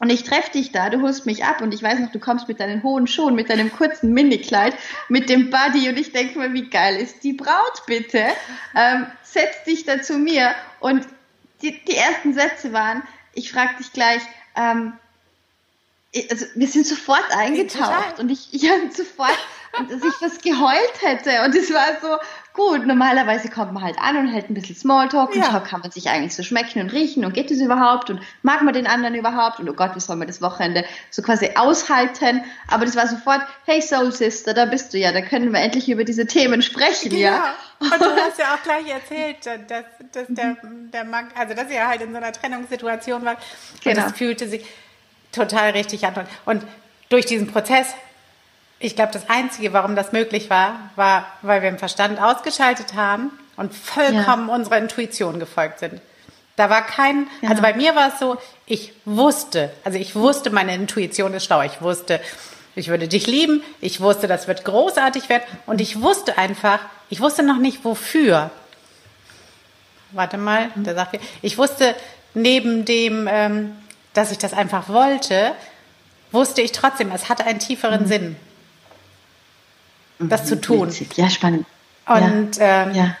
und 0.00 0.08
ich 0.08 0.24
treffe 0.24 0.50
dich 0.52 0.72
da, 0.72 0.88
du 0.88 1.02
holst 1.02 1.26
mich 1.26 1.44
ab 1.44 1.60
und 1.60 1.74
ich 1.74 1.82
weiß 1.82 1.98
noch, 1.98 2.10
du 2.10 2.18
kommst 2.18 2.48
mit 2.48 2.58
deinen 2.58 2.82
hohen 2.82 3.06
Schuhen, 3.06 3.34
mit 3.34 3.50
deinem 3.50 3.70
kurzen 3.70 4.12
Minikleid, 4.14 4.74
mit 5.08 5.28
dem 5.28 5.50
Buddy 5.50 5.90
und 5.90 5.98
ich 5.98 6.12
denke 6.12 6.38
mir, 6.38 6.54
wie 6.54 6.68
geil 6.68 6.96
ist 6.96 7.22
die 7.22 7.34
Braut 7.34 7.84
bitte? 7.86 8.24
Ähm, 8.74 9.06
setz 9.22 9.62
dich 9.64 9.84
da 9.84 10.00
zu 10.00 10.18
mir. 10.18 10.54
Und 10.80 11.06
die, 11.60 11.78
die 11.84 11.96
ersten 11.96 12.32
Sätze 12.32 12.72
waren, 12.72 13.02
ich 13.34 13.52
frage 13.52 13.76
dich 13.78 13.92
gleich, 13.92 14.22
ähm, 14.56 14.94
also 16.30 16.46
wir 16.54 16.66
sind 16.66 16.86
sofort 16.86 17.30
eingetaucht 17.36 18.18
und 18.18 18.30
ich, 18.30 18.48
ich 18.52 18.70
habe 18.70 18.90
sofort, 18.90 19.38
dass 19.72 20.02
ich 20.02 20.20
was 20.20 20.40
geheult 20.40 21.02
hätte 21.02 21.42
und 21.44 21.54
es 21.54 21.72
war 21.72 21.86
so, 22.02 22.18
gut, 22.52 22.86
normalerweise 22.86 23.48
kommt 23.48 23.72
man 23.72 23.84
halt 23.84 23.98
an 23.98 24.16
und 24.16 24.28
hält 24.28 24.50
ein 24.50 24.54
bisschen 24.54 24.76
Smalltalk 24.76 25.34
ja. 25.34 25.44
und 25.44 25.52
schaut, 25.52 25.64
kann 25.64 25.80
man 25.80 25.90
sich 25.90 26.10
eigentlich 26.10 26.34
so 26.34 26.42
schmecken 26.42 26.80
und 26.80 26.92
riechen 26.92 27.24
und 27.24 27.34
geht 27.34 27.50
es 27.50 27.60
überhaupt 27.60 28.10
und 28.10 28.20
mag 28.42 28.62
man 28.62 28.74
den 28.74 28.86
anderen 28.86 29.14
überhaupt 29.14 29.60
und 29.60 29.68
oh 29.68 29.72
Gott, 29.72 29.94
wie 29.94 30.00
soll 30.00 30.16
man 30.16 30.26
das 30.26 30.42
Wochenende 30.42 30.84
so 31.10 31.22
quasi 31.22 31.52
aushalten? 31.54 32.44
Aber 32.68 32.84
das 32.84 32.96
war 32.96 33.06
sofort, 33.06 33.42
hey 33.64 33.80
Soul 33.80 34.12
Sister, 34.12 34.54
da 34.54 34.64
bist 34.64 34.92
du 34.92 34.98
ja, 34.98 35.12
da 35.12 35.22
können 35.22 35.52
wir 35.52 35.60
endlich 35.60 35.88
über 35.88 36.04
diese 36.04 36.26
Themen 36.26 36.62
sprechen, 36.62 37.16
ja. 37.16 37.30
ja. 37.30 37.54
Und 37.80 38.00
du 38.00 38.10
hast 38.16 38.38
ja 38.38 38.54
auch 38.54 38.62
gleich 38.62 38.88
erzählt, 38.90 39.36
dass, 39.46 39.84
dass 40.12 40.26
der, 40.28 40.56
der 40.92 41.04
Mann, 41.04 41.28
also 41.34 41.54
dass 41.54 41.70
ihr 41.70 41.86
halt 41.86 42.02
in 42.02 42.10
so 42.10 42.16
einer 42.16 42.32
Trennungssituation 42.32 43.24
war. 43.24 43.36
Genau. 43.82 43.96
Und 43.96 44.10
das 44.10 44.18
fühlte 44.18 44.48
sich 44.48 44.66
total 45.32 45.70
richtig 45.70 46.04
an. 46.06 46.26
Und 46.44 46.62
durch 47.08 47.26
diesen 47.26 47.46
Prozess 47.46 47.94
ich 48.82 48.96
glaube, 48.96 49.12
das 49.12 49.28
Einzige, 49.28 49.74
warum 49.74 49.94
das 49.94 50.12
möglich 50.12 50.48
war, 50.48 50.90
war, 50.96 51.26
weil 51.42 51.60
wir 51.60 51.68
im 51.68 51.78
Verstand 51.78 52.20
ausgeschaltet 52.20 52.94
haben 52.94 53.30
und 53.56 53.74
vollkommen 53.74 54.48
ja. 54.48 54.54
unserer 54.54 54.78
Intuition 54.78 55.38
gefolgt 55.38 55.80
sind. 55.80 56.00
Da 56.56 56.70
war 56.70 56.82
kein, 56.82 57.28
ja. 57.42 57.50
also 57.50 57.62
bei 57.62 57.74
mir 57.74 57.94
war 57.94 58.08
es 58.08 58.18
so, 58.18 58.38
ich 58.64 58.94
wusste, 59.04 59.70
also 59.84 59.98
ich 59.98 60.16
wusste, 60.16 60.50
meine 60.50 60.74
Intuition 60.74 61.34
ist 61.34 61.44
schlau. 61.44 61.60
Ich 61.62 61.82
wusste, 61.82 62.20
ich 62.74 62.88
würde 62.88 63.06
dich 63.06 63.26
lieben. 63.26 63.62
Ich 63.82 64.00
wusste, 64.00 64.26
das 64.26 64.48
wird 64.48 64.64
großartig 64.64 65.28
werden. 65.28 65.42
Und 65.66 65.82
ich 65.82 66.00
wusste 66.00 66.38
einfach, 66.38 66.80
ich 67.10 67.20
wusste 67.20 67.42
noch 67.42 67.58
nicht 67.58 67.84
wofür. 67.84 68.50
Warte 70.12 70.38
mal, 70.38 70.70
da 70.76 70.94
sagt 70.94 71.14
ihr, 71.14 71.20
ich 71.42 71.58
wusste 71.58 71.94
neben 72.32 72.86
dem, 72.86 73.28
ähm, 73.30 73.76
dass 74.14 74.32
ich 74.32 74.38
das 74.38 74.54
einfach 74.54 74.88
wollte, 74.88 75.52
wusste 76.32 76.62
ich 76.62 76.72
trotzdem, 76.72 77.12
es 77.12 77.28
hatte 77.28 77.44
einen 77.44 77.58
tieferen 77.58 78.04
mhm. 78.04 78.06
Sinn 78.06 78.36
das 80.28 80.46
zu 80.46 80.56
mhm, 80.56 80.62
tun. 80.62 80.92
Ja, 81.16 81.30
spannend. 81.30 81.66
Und, 82.06 82.56
ja. 82.56 82.82
Ähm, 82.82 82.94
ja. 82.94 83.16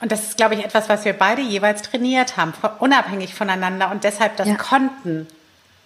und 0.00 0.12
das 0.12 0.24
ist, 0.24 0.36
glaube 0.36 0.54
ich, 0.54 0.64
etwas, 0.64 0.88
was 0.88 1.04
wir 1.04 1.12
beide 1.12 1.42
jeweils 1.42 1.82
trainiert 1.82 2.36
haben, 2.36 2.52
unabhängig 2.80 3.34
voneinander 3.34 3.90
und 3.90 4.04
deshalb 4.04 4.36
das 4.36 4.48
ja. 4.48 4.54
konnten, 4.56 5.26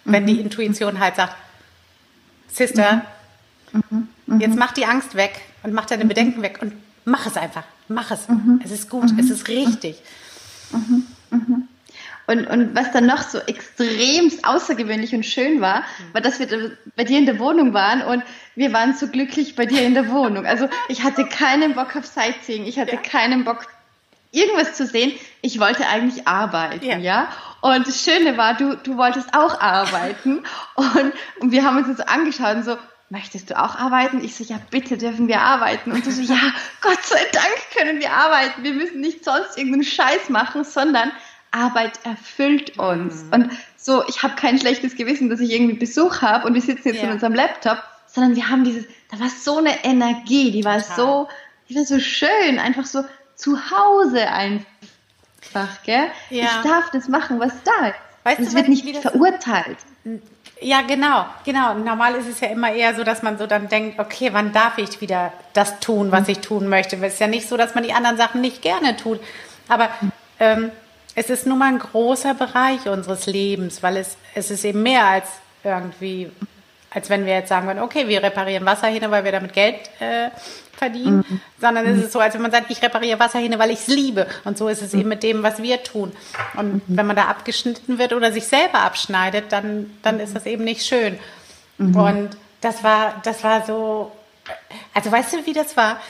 wenn 0.04 0.22
mhm. 0.24 0.26
die 0.26 0.40
Intuition 0.40 1.00
halt 1.00 1.16
sagt, 1.16 1.34
Sister, 2.48 3.02
mhm. 3.72 4.08
Mhm. 4.26 4.40
jetzt 4.40 4.56
mach 4.56 4.72
die 4.72 4.86
Angst 4.86 5.14
weg 5.14 5.40
und 5.62 5.72
mach 5.72 5.86
deine 5.86 6.04
mhm. 6.04 6.08
Bedenken 6.08 6.42
weg 6.42 6.58
und 6.60 6.72
mach 7.04 7.26
es 7.26 7.36
einfach. 7.36 7.64
Mach 7.88 8.10
es. 8.10 8.26
Es 8.64 8.70
ist 8.70 8.88
gut, 8.88 9.10
es 9.18 9.28
ist 9.28 9.48
richtig. 9.48 10.00
Und, 12.26 12.46
und 12.46 12.74
was 12.74 12.92
dann 12.92 13.06
noch 13.06 13.22
so 13.22 13.38
extremst 13.38 14.44
außergewöhnlich 14.44 15.14
und 15.14 15.26
schön 15.26 15.60
war, 15.60 15.84
war, 16.12 16.20
dass 16.20 16.38
wir 16.38 16.76
bei 16.96 17.04
dir 17.04 17.18
in 17.18 17.26
der 17.26 17.38
Wohnung 17.38 17.74
waren 17.74 18.02
und 18.02 18.22
wir 18.54 18.72
waren 18.72 18.94
so 18.94 19.08
glücklich 19.08 19.56
bei 19.56 19.66
dir 19.66 19.82
in 19.82 19.94
der 19.94 20.08
Wohnung. 20.08 20.46
Also 20.46 20.68
ich 20.88 21.02
hatte 21.02 21.26
keinen 21.26 21.74
Bock 21.74 21.96
auf 21.96 22.06
Sightseeing, 22.06 22.64
ich 22.64 22.78
hatte 22.78 22.94
ja. 22.94 23.00
keinen 23.00 23.44
Bock 23.44 23.66
irgendwas 24.32 24.74
zu 24.74 24.86
sehen. 24.86 25.12
Ich 25.42 25.60
wollte 25.60 25.86
eigentlich 25.86 26.26
arbeiten, 26.26 26.84
ja. 26.84 26.98
ja? 26.98 27.28
Und 27.60 27.86
das 27.86 28.02
Schöne 28.02 28.36
war, 28.36 28.54
du, 28.54 28.76
du 28.76 28.96
wolltest 28.96 29.34
auch 29.34 29.60
arbeiten. 29.60 30.42
Und, 30.74 31.12
und 31.40 31.52
wir 31.52 31.64
haben 31.64 31.76
uns 31.76 31.96
so 31.96 32.04
angeschaut 32.04 32.56
und 32.56 32.64
so, 32.64 32.76
möchtest 33.10 33.50
du 33.50 33.58
auch 33.58 33.76
arbeiten? 33.76 34.24
Ich 34.24 34.34
so, 34.34 34.42
ja, 34.42 34.58
bitte 34.70 34.96
dürfen 34.96 35.28
wir 35.28 35.40
arbeiten. 35.40 35.92
Und 35.92 36.04
du 36.04 36.10
so, 36.10 36.22
ja, 36.22 36.40
Gott 36.80 37.02
sei 37.04 37.20
Dank 37.30 37.54
können 37.76 38.00
wir 38.00 38.10
arbeiten. 38.10 38.64
Wir 38.64 38.72
müssen 38.72 39.00
nicht 39.00 39.24
sonst 39.24 39.56
irgendeinen 39.56 39.84
Scheiß 39.84 40.30
machen, 40.30 40.64
sondern 40.64 41.12
Arbeit 41.52 42.00
erfüllt 42.04 42.78
uns. 42.78 43.24
Mhm. 43.24 43.32
Und 43.32 43.50
so, 43.76 44.04
ich 44.08 44.22
habe 44.22 44.34
kein 44.34 44.58
schlechtes 44.58 44.96
Gewissen, 44.96 45.30
dass 45.30 45.40
ich 45.40 45.52
irgendwie 45.52 45.74
Besuch 45.74 46.22
habe 46.22 46.46
und 46.46 46.54
wir 46.54 46.62
sitzen 46.62 46.88
jetzt 46.88 46.98
ja. 46.98 47.04
in 47.04 47.12
unserem 47.12 47.34
Laptop, 47.34 47.82
sondern 48.06 48.36
wir 48.36 48.48
haben 48.48 48.64
dieses, 48.64 48.86
da 49.10 49.20
war 49.20 49.28
so 49.28 49.58
eine 49.58 49.84
Energie, 49.84 50.50
die 50.50 50.64
war 50.64 50.80
Total. 50.80 50.96
so, 50.96 51.28
die 51.68 51.76
war 51.76 51.84
so 51.84 51.98
schön, 51.98 52.58
einfach 52.58 52.84
so 52.84 53.04
zu 53.34 53.58
Hause 53.70 54.28
einfach, 54.28 55.82
gell? 55.84 56.06
Ja. 56.30 56.44
Ich 56.44 56.68
darf 56.68 56.90
das 56.90 57.08
machen, 57.08 57.40
was 57.40 57.52
da 57.64 57.88
ist. 57.88 57.96
Weißt 58.24 58.38
und 58.38 58.46
es 58.46 58.54
wird 58.54 58.68
nicht 58.68 58.98
verurteilt. 58.98 59.78
Ja, 60.60 60.82
genau, 60.82 61.26
genau. 61.44 61.74
Normal 61.74 62.14
ist 62.14 62.28
es 62.28 62.38
ja 62.40 62.48
immer 62.48 62.72
eher 62.72 62.94
so, 62.94 63.02
dass 63.02 63.22
man 63.22 63.36
so 63.36 63.48
dann 63.48 63.68
denkt, 63.68 63.98
okay, 63.98 64.30
wann 64.32 64.52
darf 64.52 64.78
ich 64.78 65.00
wieder 65.00 65.32
das 65.54 65.80
tun, 65.80 66.12
was 66.12 66.28
ich 66.28 66.38
tun 66.38 66.68
möchte? 66.68 66.96
Es 66.96 67.14
ist 67.14 67.20
ja 67.20 67.26
nicht 67.26 67.48
so, 67.48 67.56
dass 67.56 67.74
man 67.74 67.82
die 67.82 67.92
anderen 67.92 68.16
Sachen 68.16 68.40
nicht 68.40 68.62
gerne 68.62 68.96
tut. 68.96 69.18
Aber 69.68 69.88
ähm, 70.38 70.70
es 71.14 71.30
ist 71.30 71.46
nun 71.46 71.58
mal 71.58 71.68
ein 71.68 71.78
großer 71.78 72.34
Bereich 72.34 72.88
unseres 72.88 73.26
Lebens, 73.26 73.82
weil 73.82 73.98
es, 73.98 74.16
es 74.34 74.50
ist 74.50 74.64
eben 74.64 74.82
mehr 74.82 75.06
als 75.06 75.26
irgendwie, 75.62 76.30
als 76.90 77.10
wenn 77.10 77.26
wir 77.26 77.34
jetzt 77.34 77.48
sagen 77.48 77.66
würden, 77.66 77.80
okay, 77.80 78.08
wir 78.08 78.22
reparieren 78.22 78.64
Wasserhähne, 78.64 79.10
weil 79.10 79.24
wir 79.24 79.32
damit 79.32 79.52
Geld 79.52 79.76
äh, 80.00 80.30
verdienen, 80.76 81.24
mhm. 81.28 81.40
sondern 81.60 81.86
es 81.86 82.04
ist 82.04 82.12
so, 82.12 82.18
als 82.18 82.34
wenn 82.34 82.42
man 82.42 82.50
sagt, 82.50 82.70
ich 82.70 82.82
repariere 82.82 83.20
Wasserhähne, 83.20 83.58
weil 83.58 83.70
ich 83.70 83.80
es 83.80 83.86
liebe. 83.88 84.26
Und 84.44 84.58
so 84.58 84.68
ist 84.68 84.82
es 84.82 84.94
eben 84.94 85.08
mit 85.08 85.22
dem, 85.22 85.42
was 85.42 85.62
wir 85.62 85.82
tun. 85.82 86.12
Und 86.56 86.74
mhm. 86.74 86.82
wenn 86.88 87.06
man 87.06 87.16
da 87.16 87.26
abgeschnitten 87.26 87.98
wird 87.98 88.12
oder 88.12 88.32
sich 88.32 88.46
selber 88.46 88.80
abschneidet, 88.80 89.52
dann, 89.52 89.90
dann 90.02 90.18
ist 90.18 90.34
das 90.34 90.46
eben 90.46 90.64
nicht 90.64 90.84
schön. 90.84 91.18
Mhm. 91.78 91.96
Und 91.96 92.30
das 92.60 92.82
war, 92.82 93.20
das 93.22 93.44
war 93.44 93.64
so, 93.66 94.12
also 94.94 95.12
weißt 95.12 95.34
du, 95.34 95.46
wie 95.46 95.52
das 95.52 95.76
war? 95.76 96.00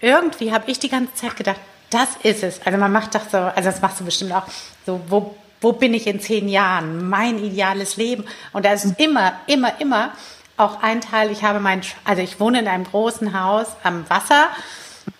Irgendwie 0.00 0.52
habe 0.52 0.70
ich 0.70 0.78
die 0.78 0.88
ganze 0.88 1.14
Zeit 1.14 1.36
gedacht, 1.36 1.60
das 1.90 2.08
ist 2.22 2.42
es. 2.42 2.60
Also 2.64 2.78
man 2.78 2.92
macht 2.92 3.14
doch 3.14 3.28
so, 3.30 3.38
also 3.38 3.62
das 3.62 3.80
machst 3.80 4.00
du 4.00 4.04
bestimmt 4.04 4.32
auch, 4.32 4.44
so, 4.84 5.00
wo, 5.08 5.36
wo 5.60 5.72
bin 5.72 5.94
ich 5.94 6.06
in 6.06 6.20
zehn 6.20 6.48
Jahren? 6.48 7.08
Mein 7.08 7.38
ideales 7.38 7.96
Leben. 7.96 8.24
Und 8.52 8.64
da 8.64 8.72
ist 8.72 8.98
immer, 8.98 9.34
immer, 9.46 9.80
immer 9.80 10.12
auch 10.56 10.82
ein 10.82 11.00
Teil, 11.00 11.30
ich 11.30 11.44
habe 11.44 11.60
mein, 11.60 11.82
also 12.04 12.22
ich 12.22 12.40
wohne 12.40 12.60
in 12.60 12.68
einem 12.68 12.84
großen 12.84 13.38
Haus 13.38 13.66
am 13.82 14.08
Wasser 14.08 14.48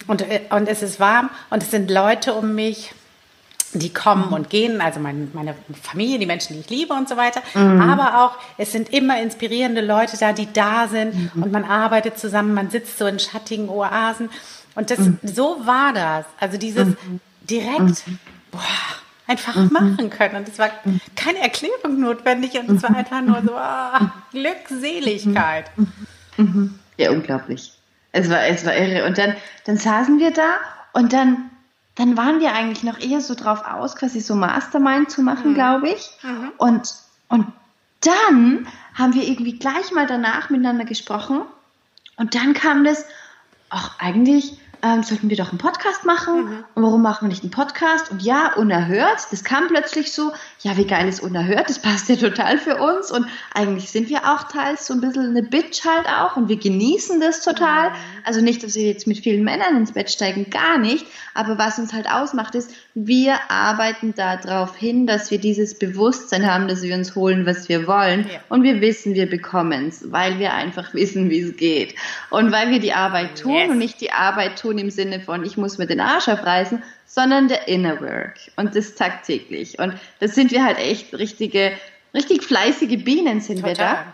und, 0.07 0.25
und 0.51 0.69
es 0.69 0.83
ist 0.83 0.99
warm 0.99 1.31
und 1.51 1.63
es 1.63 1.71
sind 1.71 1.91
Leute 1.91 2.35
um 2.35 2.55
mich, 2.55 2.93
die 3.78 3.92
kommen 3.92 4.33
und 4.33 4.50
gehen, 4.50 4.80
also 4.80 5.00
mein, 5.00 5.30
meine 5.33 5.54
Familie, 5.83 6.18
die 6.18 6.26
Menschen, 6.26 6.54
die 6.54 6.61
ich 6.61 6.71
liebe 6.71 6.95
und 6.95 7.09
so 7.09 7.16
weiter. 7.16 7.42
Mhm. 7.54 7.80
Aber 7.80 8.25
auch, 8.25 8.38
es 8.59 8.73
sind 8.73 8.92
immer 8.92 9.21
inspirierende 9.21 9.80
Leute 9.80 10.16
da, 10.16 10.33
die 10.33 10.52
da 10.52 10.88
sind 10.88 11.35
mhm. 11.35 11.42
und 11.42 11.52
man 11.52 11.64
arbeitet 11.64 12.18
zusammen, 12.18 12.54
man 12.54 12.71
sitzt 12.71 12.99
so 12.99 13.06
in 13.06 13.18
schattigen 13.18 13.68
Oasen. 13.68 14.30
Und 14.75 14.90
das, 14.90 14.99
mhm. 14.99 15.18
so 15.23 15.56
war 15.64 15.92
das. 15.92 16.26
Also 16.38 16.59
dieses 16.59 16.87
mhm. 16.87 17.21
direkt, 17.42 18.06
mhm. 18.06 18.18
boah, 18.50 18.61
einfach 19.26 19.56
mhm. 19.56 19.71
machen 19.73 20.11
können. 20.11 20.37
Und 20.37 20.49
es 20.49 20.59
war 20.59 20.71
mhm. 20.85 21.00
keine 21.16 21.40
Erklärung 21.40 22.00
notwendig 22.00 22.59
und 22.59 22.76
es 22.76 22.83
war 22.83 22.95
einfach 22.95 23.23
nur 23.23 23.42
so 23.42 23.52
oh, 23.54 24.06
Glückseligkeit. 24.33 25.71
Ja, 26.99 27.11
unglaublich. 27.11 27.73
Es 28.12 28.30
war, 28.30 28.45
es 28.47 28.64
war 28.64 28.75
irre. 28.76 29.06
Und 29.06 29.18
dann, 29.18 29.35
dann 29.64 29.76
saßen 29.76 30.18
wir 30.18 30.30
da 30.30 30.56
und 30.92 31.12
dann, 31.12 31.50
dann 31.97 32.17
waren 32.17 32.41
wir 32.41 32.53
eigentlich 32.53 32.85
noch 32.85 33.00
eher 33.00 33.21
so 33.21 33.35
drauf 33.35 33.65
aus, 33.67 33.97
quasi 33.97 34.21
so 34.21 34.35
Mastermind 34.35 35.11
zu 35.11 35.23
machen, 35.23 35.50
mhm. 35.50 35.55
glaube 35.55 35.88
ich. 35.88 36.11
Mhm. 36.23 36.53
Und, 36.59 36.95
und 37.29 37.47
dann 38.03 38.67
haben 38.95 39.15
wir 39.15 39.26
irgendwie 39.26 39.59
gleich 39.59 39.91
mal 39.93 40.07
danach 40.07 40.50
miteinander 40.50 40.85
gesprochen. 40.85 41.43
Und 42.17 42.35
dann 42.35 42.55
kam 42.55 42.85
das, 42.85 43.05
ach, 43.71 43.99
eigentlich 43.99 44.59
ähm, 44.87 45.02
sollten 45.02 45.28
wir 45.31 45.37
doch 45.37 45.50
einen 45.50 45.59
Podcast 45.59 46.05
machen. 46.05 46.45
Mhm. 46.45 46.64
Und 46.75 46.83
warum 46.83 47.02
machen 47.02 47.23
wir 47.23 47.28
nicht 47.28 47.43
einen 47.43 47.50
Podcast? 47.50 48.11
Und 48.11 48.23
ja, 48.23 48.52
unerhört. 48.55 49.26
Das 49.31 49.43
kam 49.43 49.69
plötzlich 49.69 50.12
so. 50.12 50.33
Ja, 50.61 50.76
wie 50.76 50.87
geil 50.87 51.09
ist 51.09 51.21
unerhört? 51.21 51.69
Das 51.69 51.81
passt 51.81 52.09
ja 52.09 52.16
total 52.16 52.59
für 52.59 52.76
uns. 52.76 53.11
Und 53.11 53.26
eigentlich 53.55 53.90
sind 53.90 54.09
wir 54.09 54.25
auch 54.25 54.45
teils 54.45 54.87
so 54.87 54.95
ein 54.95 55.00
bisschen 55.00 55.31
eine 55.31 55.43
Bitch 55.43 55.85
halt 55.85 56.07
auch. 56.07 56.37
Und 56.37 56.49
wir 56.49 56.57
genießen 56.57 57.21
das 57.21 57.43
total. 57.43 57.90
Mhm. 57.90 57.95
Also 58.25 58.40
nicht, 58.40 58.62
dass 58.62 58.75
wir 58.75 58.85
jetzt 58.85 59.07
mit 59.07 59.19
vielen 59.19 59.45
Männern 59.45 59.76
ins 59.76 59.93
Bett 59.93 60.11
steigen, 60.11 60.50
gar 60.50 60.78
nicht. 60.78 61.07
Aber 61.35 61.59
was 61.59 61.78
uns 61.78 61.93
halt 61.93 62.11
ausmacht, 62.11 62.55
ist, 62.55 62.71
wir 62.95 63.35
arbeiten 63.49 64.14
darauf 64.14 64.76
hin, 64.76 65.07
dass 65.07 65.31
wir 65.31 65.38
dieses 65.38 65.78
Bewusstsein 65.78 66.50
haben, 66.50 66.66
dass 66.66 66.83
wir 66.83 66.95
uns 66.95 67.14
holen, 67.14 67.45
was 67.45 67.69
wir 67.69 67.87
wollen. 67.87 68.26
Ja. 68.33 68.40
Und 68.49 68.62
wir 68.62 68.81
wissen, 68.81 69.14
wir 69.14 69.28
bekommen 69.28 69.88
es, 69.88 70.11
weil 70.11 70.38
wir 70.38 70.55
einfach 70.55 70.95
wissen, 70.95 71.28
wie 71.28 71.40
es 71.40 71.57
geht. 71.57 71.95
Und 72.31 72.52
weil 72.52 72.71
wir 72.71 72.78
die 72.81 72.93
Arbeit 72.93 73.38
tun 73.40 73.55
yes. 73.55 73.71
und 73.71 73.78
nicht 73.78 74.00
die 74.00 74.12
Arbeit 74.12 74.59
tun 74.59 74.75
im 74.78 74.90
Sinne 74.90 75.21
von, 75.21 75.45
ich 75.45 75.56
muss 75.56 75.78
mir 75.78 75.87
den 75.87 76.00
Arsch 76.00 76.28
aufreißen, 76.28 76.83
sondern 77.06 77.49
der 77.49 77.68
Inner 77.68 78.00
Work 78.00 78.35
und 78.56 78.75
das 78.75 78.95
tagtäglich. 78.95 79.78
Und 79.78 79.95
das 80.21 80.35
sind 80.35 80.50
wir 80.52 80.64
halt 80.64 80.78
echt 80.78 81.14
richtige, 81.14 81.73
richtig 82.14 82.42
fleißige 82.42 83.02
Bienen 83.04 83.40
sind 83.40 83.61
Total. 83.61 83.76
wir 83.76 83.85
da. 83.85 84.04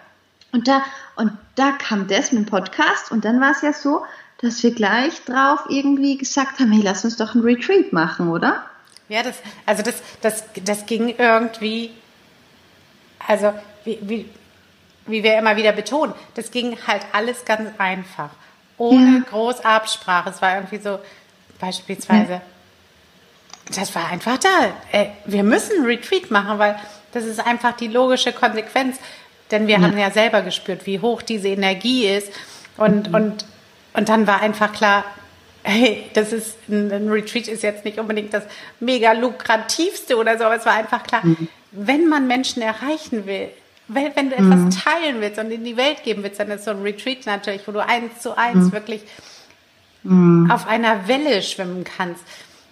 Und 0.53 0.69
da, 0.69 0.83
und 1.17 1.33
da 1.55 1.73
kam 1.73 2.09
das 2.09 2.33
mit 2.33 2.45
dem 2.45 2.47
Podcast 2.47 3.11
und 3.11 3.25
dann 3.25 3.41
war 3.41 3.53
es 3.53 3.63
ja 3.63 3.73
so, 3.73 4.05
dass 4.39 4.63
wir 4.63 4.75
gleich 4.75 5.23
drauf 5.25 5.61
irgendwie 5.69 6.19
gesagt 6.19 6.59
haben, 6.59 6.73
hey, 6.73 6.83
lass 6.83 7.05
uns 7.05 7.17
doch 7.17 7.35
ein 7.35 7.41
Retreat 7.41 7.93
machen, 7.93 8.29
oder? 8.29 8.65
Ja, 9.09 9.23
das, 9.23 9.37
also 9.67 9.83
das, 9.83 10.03
das, 10.21 10.45
das 10.65 10.87
ging 10.87 11.15
irgendwie, 11.17 11.91
also 13.27 13.53
wie, 13.85 13.99
wie, 14.03 14.29
wie 15.07 15.23
wir 15.23 15.39
immer 15.39 15.57
wieder 15.57 15.73
betonen, 15.73 16.15
das 16.35 16.51
ging 16.51 16.77
halt 16.87 17.03
alles 17.13 17.45
ganz 17.45 17.71
einfach. 17.79 18.31
Ohne 18.83 19.19
ja. 19.19 19.31
groß 19.31 19.65
Absprache. 19.65 20.31
Es 20.31 20.43
war 20.43 20.57
irgendwie 20.57 20.79
so, 20.79 20.99
beispielsweise, 21.61 22.33
ja. 22.33 22.43
das 23.77 23.95
war 23.95 24.09
einfach 24.09 24.39
da. 24.39 24.73
Ey, 24.91 25.11
wir 25.25 25.45
müssen 25.45 25.85
Retreat 25.85 26.33
machen, 26.33 26.59
weil 26.59 26.77
das 27.13 27.25
ist 27.25 27.39
einfach 27.39 27.77
die 27.77 27.87
logische 27.87 28.33
Konsequenz. 28.33 28.99
Denn 29.53 29.69
wir 29.69 29.77
ja. 29.77 29.83
haben 29.83 29.97
ja 29.97 30.11
selber 30.11 30.43
gespürt, 30.43 30.85
wie 30.87 30.99
hoch 30.99 31.23
diese 31.23 31.49
Energie 31.49 32.09
ist. 32.09 32.33
Und, 32.77 33.11
mhm. 33.11 33.15
und, 33.15 33.45
und 33.93 34.09
dann 34.09 34.27
war 34.27 34.43
einfach 34.43 34.73
klar, 34.73 35.05
hey, 35.63 36.05
das 36.15 36.33
ist 36.33 36.57
ein, 36.69 36.91
ein, 36.91 37.09
Retreat 37.09 37.47
ist 37.47 37.63
jetzt 37.63 37.85
nicht 37.85 38.01
unbedingt 38.01 38.35
das 38.35 38.43
mega 38.81 39.13
lukrativste 39.13 40.17
oder 40.17 40.39
so, 40.39 40.45
aber 40.45 40.57
es 40.57 40.67
war 40.67 40.75
einfach 40.75 41.05
klar, 41.05 41.25
mhm. 41.25 41.47
wenn 41.71 42.09
man 42.09 42.27
Menschen 42.27 42.63
erreichen 42.63 43.27
will, 43.27 43.51
wenn, 43.95 44.15
wenn 44.17 44.31
du 44.31 44.41
mhm. 44.41 44.53
etwas 44.53 44.85
teilen 44.85 45.21
willst 45.21 45.39
und 45.39 45.51
in 45.51 45.65
die 45.65 45.77
Welt 45.77 46.03
geben 46.03 46.23
willst, 46.23 46.41
dann 46.41 46.51
ist 46.51 46.65
so 46.65 46.71
ein 46.71 46.83
Retreat 46.83 47.27
natürlich, 47.27 47.67
wo 47.67 47.73
du 47.73 47.85
eins 47.85 48.21
zu 48.21 48.37
eins 48.37 48.67
mhm. 48.67 48.73
wirklich 48.73 49.03
mhm. 50.03 50.51
auf 50.51 50.67
einer 50.67 51.09
Welle 51.09 51.43
schwimmen 51.43 51.85
kannst. 51.85 52.23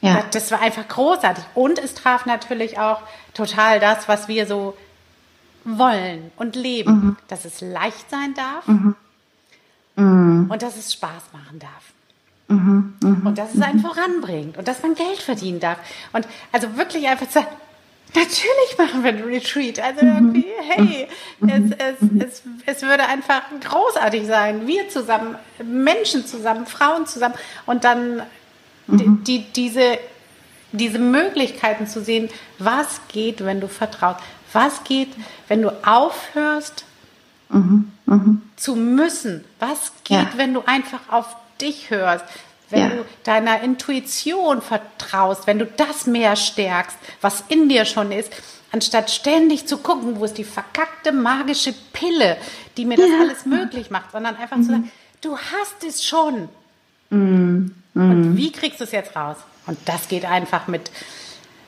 Ja. 0.00 0.25
Das 0.31 0.50
war 0.50 0.61
einfach 0.62 0.89
großartig. 0.89 1.45
Und 1.55 1.79
es 1.79 1.95
traf 1.95 2.27
natürlich 2.27 2.79
auch 2.79 3.03
total 3.35 3.81
das, 3.81 4.09
was 4.09 4.29
wir 4.29 4.47
so 4.47 4.77
wollen 5.65 6.33
und 6.37 6.57
leben. 6.57 6.93
Mhm. 6.93 7.17
Dass 7.29 7.45
es 7.45 7.61
leicht 7.61 8.09
sein 8.11 8.35
darf 8.35 8.67
mhm. 8.67 10.49
und 10.50 10.62
dass 10.62 10.77
es 10.77 10.93
Spaß 10.93 11.33
machen 11.33 11.59
darf. 11.59 11.93
Mhm, 12.50 13.23
und 13.25 13.39
dass 13.39 13.55
es 13.55 13.62
einen 13.62 13.79
voranbringt 13.79 14.59
und 14.59 14.67
dass 14.67 14.83
man 14.83 14.97
Geld 14.97 15.19
verdienen 15.19 15.61
darf. 15.61 15.79
Und 16.12 16.27
also 16.50 16.77
wirklich 16.77 17.07
einfach 17.07 17.31
sagen, 17.31 17.47
natürlich 18.14 18.79
machen 18.79 19.05
wir 19.05 19.12
ein 19.12 19.23
Retreat. 19.23 19.81
Also 19.81 20.05
irgendwie, 20.05 20.47
hey, 20.69 21.09
es, 21.40 21.76
es, 21.79 22.09
es, 22.19 22.43
es 22.67 22.83
würde 22.83 23.05
einfach 23.07 23.43
großartig 23.61 24.26
sein. 24.26 24.67
Wir 24.67 24.88
zusammen, 24.88 25.37
Menschen 25.62 26.26
zusammen, 26.26 26.67
Frauen 26.67 27.07
zusammen 27.07 27.35
und 27.67 27.85
dann 27.85 28.23
die, 28.87 29.09
die, 29.25 29.52
diese, 29.52 29.99
diese 30.73 30.99
Möglichkeiten 30.99 31.87
zu 31.87 32.02
sehen, 32.02 32.29
was 32.59 33.00
geht, 33.09 33.45
wenn 33.45 33.61
du 33.61 33.69
vertraust. 33.69 34.21
Was 34.52 34.85
geht, 34.85 35.11
wenn 35.49 35.62
du 35.62 35.71
aufhörst 35.87 36.85
mhm, 37.49 37.93
mh. 38.07 38.37
zu 38.57 38.75
müssen? 38.75 39.45
Was 39.61 39.93
geht, 40.05 40.19
ja. 40.19 40.33
wenn 40.37 40.55
du 40.55 40.62
einfach 40.67 41.00
auf 41.09 41.37
dich 41.61 41.90
hörst, 41.90 42.25
wenn 42.71 42.81
ja. 42.81 42.89
du 42.89 43.05
deiner 43.25 43.62
Intuition 43.62 44.62
vertraust, 44.62 45.47
wenn 45.47 45.59
du 45.59 45.67
das 45.67 46.07
mehr 46.07 46.37
stärkst, 46.37 46.97
was 47.21 47.45
in 47.49 47.69
dir 47.69 47.85
schon 47.85 48.12
ist, 48.12 48.33
anstatt 48.73 49.11
ständig 49.11 49.67
zu 49.67 49.79
gucken, 49.79 50.19
wo 50.19 50.25
ist 50.25 50.39
die 50.39 50.45
verkackte 50.45 51.12
magische 51.12 51.75
Pille, 51.93 52.37
die 52.77 52.85
mir 52.85 52.97
das 52.97 53.09
ja. 53.09 53.21
alles 53.21 53.47
möglich 53.47 53.91
macht, 53.91 54.12
sondern 54.12 54.37
einfach 54.37 54.57
mhm. 54.57 54.62
zu 54.62 54.71
sagen, 54.71 54.93
du 55.21 55.37
hast 55.37 55.85
es 55.87 56.05
schon. 56.05 56.49
Mhm. 57.11 57.75
Und 57.95 58.37
wie 58.37 58.53
kriegst 58.53 58.81
du 58.81 58.85
es 58.85 58.93
jetzt 58.93 59.17
raus? 59.17 59.37
Und 59.67 59.79
das 59.87 60.09
geht 60.09 60.25
einfach 60.25 60.69
mit, 60.69 60.91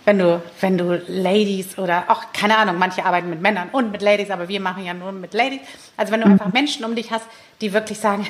wenn 0.05 0.19
du, 0.19 0.41
wenn 0.61 0.79
du 0.79 1.03
Ladies 1.09 1.79
oder 1.79 2.05
auch, 2.09 2.33
keine 2.33 2.57
Ahnung, 2.57 2.79
manche 2.79 3.05
arbeiten 3.05 3.29
mit 3.29 3.41
Männern 3.41 3.69
und 3.71 3.91
mit 3.91 4.03
Ladies, 4.03 4.31
aber 4.31 4.49
wir 4.49 4.61
machen 4.61 4.85
ja 4.85 4.95
nur 4.95 5.13
mit 5.13 5.35
Ladies. 5.35 5.61
Also 5.97 6.13
wenn 6.13 6.21
du 6.21 6.27
mhm. 6.27 6.33
einfach 6.35 6.53
Menschen 6.53 6.85
um 6.85 6.95
dich 6.95 7.11
hast, 7.11 7.27
die 7.61 7.73
wirklich 7.73 7.99
sagen, 7.99 8.27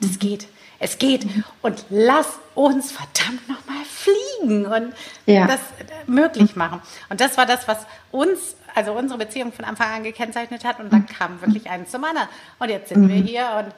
das 0.00 0.12
mhm. 0.12 0.18
geht, 0.18 0.46
es 0.78 0.98
geht 0.98 1.26
und 1.62 1.84
lass 1.90 2.38
uns 2.54 2.92
verdammt 2.92 3.48
nochmal 3.48 3.84
fliegen 3.84 4.66
und 4.66 4.92
ja. 5.26 5.46
das 5.46 5.60
möglich 6.06 6.56
machen. 6.56 6.80
Und 7.08 7.20
das 7.20 7.36
war 7.36 7.46
das, 7.46 7.66
was 7.68 7.86
uns, 8.10 8.56
also 8.74 8.92
unsere 8.92 9.18
Beziehung 9.18 9.52
von 9.52 9.64
Anfang 9.64 9.88
an 9.88 10.02
gekennzeichnet 10.02 10.64
hat 10.64 10.80
und 10.80 10.92
dann 10.92 11.00
mhm. 11.00 11.06
kam 11.06 11.40
wirklich 11.40 11.70
eins 11.70 11.90
zum 11.90 12.04
anderen. 12.04 12.28
Und 12.58 12.68
jetzt 12.68 12.88
sind 12.90 13.08
wir 13.08 13.16
hier 13.16 13.48
und 13.58 13.74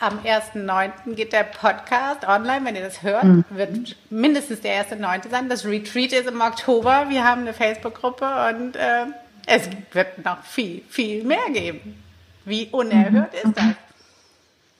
am 0.00 0.18
1.9. 0.18 1.14
geht 1.14 1.32
der 1.32 1.44
Podcast 1.44 2.26
online. 2.26 2.64
Wenn 2.64 2.76
ihr 2.76 2.82
das 2.82 3.02
hört, 3.02 3.24
mhm. 3.24 3.44
wird 3.50 3.96
mindestens 4.10 4.60
der 4.60 4.84
1.9. 4.84 5.30
sein. 5.30 5.48
Das 5.48 5.64
Retreat 5.64 6.12
ist 6.12 6.28
im 6.28 6.40
Oktober. 6.40 7.06
Wir 7.08 7.24
haben 7.24 7.42
eine 7.42 7.54
Facebook-Gruppe 7.54 8.26
und 8.50 8.76
äh, 8.76 9.06
es 9.46 9.68
wird 9.92 10.24
noch 10.24 10.42
viel, 10.44 10.82
viel 10.88 11.24
mehr 11.24 11.50
geben. 11.52 12.02
Wie 12.44 12.68
unerhört 12.70 13.32
mhm. 13.44 13.50
ist 13.50 13.58
das? 13.58 13.64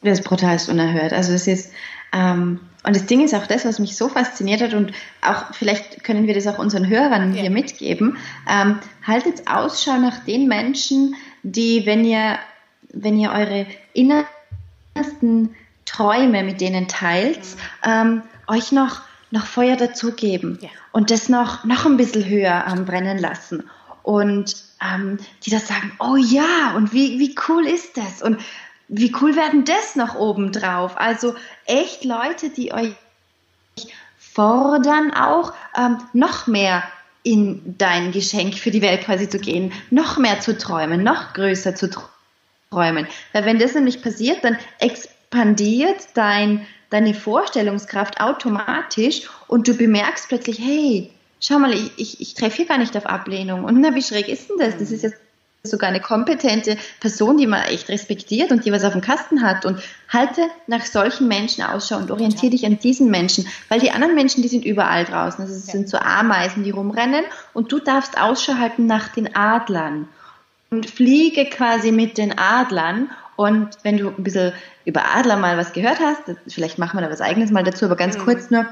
Das 0.04 0.20
ist 0.20 0.24
brutalst 0.24 0.68
unerhört. 0.68 1.12
Also 1.12 1.32
es 1.32 1.46
ist, 1.46 1.72
ähm, 2.12 2.60
und 2.86 2.94
das 2.94 3.06
Ding 3.06 3.24
ist 3.24 3.34
auch 3.34 3.46
das, 3.46 3.64
was 3.64 3.78
mich 3.78 3.96
so 3.96 4.08
fasziniert 4.08 4.60
hat 4.60 4.74
und 4.74 4.92
auch 5.22 5.54
vielleicht 5.54 6.04
können 6.04 6.26
wir 6.26 6.34
das 6.34 6.46
auch 6.46 6.58
unseren 6.58 6.88
Hörern 6.88 7.34
ja. 7.34 7.40
hier 7.40 7.50
mitgeben. 7.50 8.18
Ähm, 8.48 8.78
haltet 9.02 9.48
Ausschau 9.48 9.96
nach 9.96 10.18
den 10.24 10.46
Menschen, 10.46 11.16
die, 11.42 11.86
wenn 11.86 12.04
ihr, 12.04 12.38
wenn 12.92 13.18
ihr 13.18 13.32
eure 13.32 13.66
inneren 13.94 14.26
ersten 14.94 15.54
Träume 15.86 16.42
mit 16.44 16.60
denen 16.60 16.88
teilt, 16.88 17.40
ähm, 17.82 18.22
euch 18.46 18.72
noch, 18.72 19.02
noch 19.30 19.46
Feuer 19.46 19.76
dazugeben 19.76 20.58
ja. 20.60 20.68
und 20.92 21.10
das 21.10 21.28
noch, 21.28 21.64
noch 21.64 21.86
ein 21.86 21.96
bisschen 21.96 22.26
höher 22.26 22.64
ähm, 22.70 22.84
brennen 22.84 23.18
lassen. 23.18 23.64
Und 24.02 24.54
ähm, 24.82 25.18
die 25.44 25.50
das 25.50 25.66
sagen, 25.66 25.92
oh 25.98 26.16
ja, 26.16 26.74
und 26.76 26.92
wie, 26.92 27.18
wie 27.18 27.34
cool 27.48 27.66
ist 27.66 27.96
das? 27.96 28.22
Und 28.22 28.38
wie 28.88 29.14
cool 29.20 29.36
werden 29.36 29.64
das 29.64 29.96
noch 29.96 30.14
oben 30.14 30.52
drauf? 30.52 30.92
Also 30.96 31.34
echt 31.66 32.04
Leute, 32.04 32.50
die 32.50 32.72
euch 32.72 32.94
fordern, 34.18 35.12
auch 35.12 35.52
ähm, 35.76 35.98
noch 36.12 36.46
mehr 36.46 36.82
in 37.22 37.76
dein 37.78 38.12
Geschenk 38.12 38.56
für 38.56 38.70
die 38.70 38.82
Welt 38.82 39.02
quasi 39.04 39.28
zu 39.28 39.38
gehen, 39.38 39.72
noch 39.90 40.18
mehr 40.18 40.40
zu 40.40 40.58
träumen, 40.58 41.02
noch 41.02 41.32
größer 41.32 41.74
zu 41.74 41.88
träumen 41.88 42.14
träumen. 42.74 43.06
Weil 43.32 43.44
wenn 43.44 43.58
das 43.58 43.74
nämlich 43.74 44.02
passiert, 44.02 44.44
dann 44.44 44.58
expandiert 44.78 46.08
dein, 46.14 46.66
deine 46.90 47.14
Vorstellungskraft 47.14 48.20
automatisch 48.20 49.22
und 49.46 49.68
du 49.68 49.74
bemerkst 49.74 50.28
plötzlich, 50.28 50.58
hey, 50.58 51.10
schau 51.40 51.58
mal, 51.58 51.72
ich, 51.72 51.92
ich, 51.96 52.20
ich 52.20 52.34
treffe 52.34 52.58
hier 52.58 52.66
gar 52.66 52.78
nicht 52.78 52.96
auf 52.96 53.06
Ablehnung. 53.06 53.64
Und 53.64 53.80
na, 53.80 53.94
wie 53.94 54.02
schräg 54.02 54.28
ist 54.28 54.50
denn 54.50 54.58
das? 54.58 54.76
Das 54.76 54.90
ist 54.90 55.02
jetzt 55.02 55.16
sogar 55.66 55.88
eine 55.88 56.00
kompetente 56.00 56.76
Person, 57.00 57.38
die 57.38 57.46
man 57.46 57.62
echt 57.62 57.88
respektiert 57.88 58.50
und 58.52 58.66
die 58.66 58.72
was 58.72 58.84
auf 58.84 58.92
dem 58.92 59.00
Kasten 59.00 59.42
hat. 59.42 59.64
Und 59.64 59.80
halte 60.08 60.42
nach 60.66 60.84
solchen 60.84 61.26
Menschen 61.26 61.64
Ausschau 61.64 61.96
und 61.96 62.10
orientiere 62.10 62.50
dich 62.50 62.66
an 62.66 62.78
diesen 62.78 63.10
Menschen, 63.10 63.46
weil 63.70 63.80
die 63.80 63.90
anderen 63.90 64.14
Menschen, 64.14 64.42
die 64.42 64.48
sind 64.48 64.64
überall 64.64 65.04
draußen. 65.04 65.40
Also 65.40 65.54
es 65.54 65.66
sind 65.66 65.88
so 65.88 65.96
Ameisen, 65.96 66.64
die 66.64 66.70
rumrennen 66.70 67.24
und 67.54 67.72
du 67.72 67.78
darfst 67.78 68.20
Ausschau 68.20 68.54
halten 68.54 68.86
nach 68.86 69.08
den 69.08 69.34
Adlern 69.34 70.08
und 70.70 70.88
fliege 70.88 71.46
quasi 71.46 71.92
mit 71.92 72.18
den 72.18 72.38
Adlern. 72.38 73.10
Und 73.36 73.70
wenn 73.82 73.96
du 73.96 74.08
ein 74.08 74.22
bisschen 74.22 74.52
über 74.84 75.14
Adler 75.16 75.36
mal 75.36 75.56
was 75.56 75.72
gehört 75.72 75.98
hast, 75.98 76.22
vielleicht 76.46 76.78
machen 76.78 76.98
wir 76.98 77.06
da 77.06 77.10
was 77.10 77.22
eigenes 77.22 77.50
mal 77.50 77.64
dazu, 77.64 77.86
aber 77.86 77.96
ganz 77.96 78.18
mhm. 78.18 78.22
kurz 78.22 78.50
nur. 78.50 78.66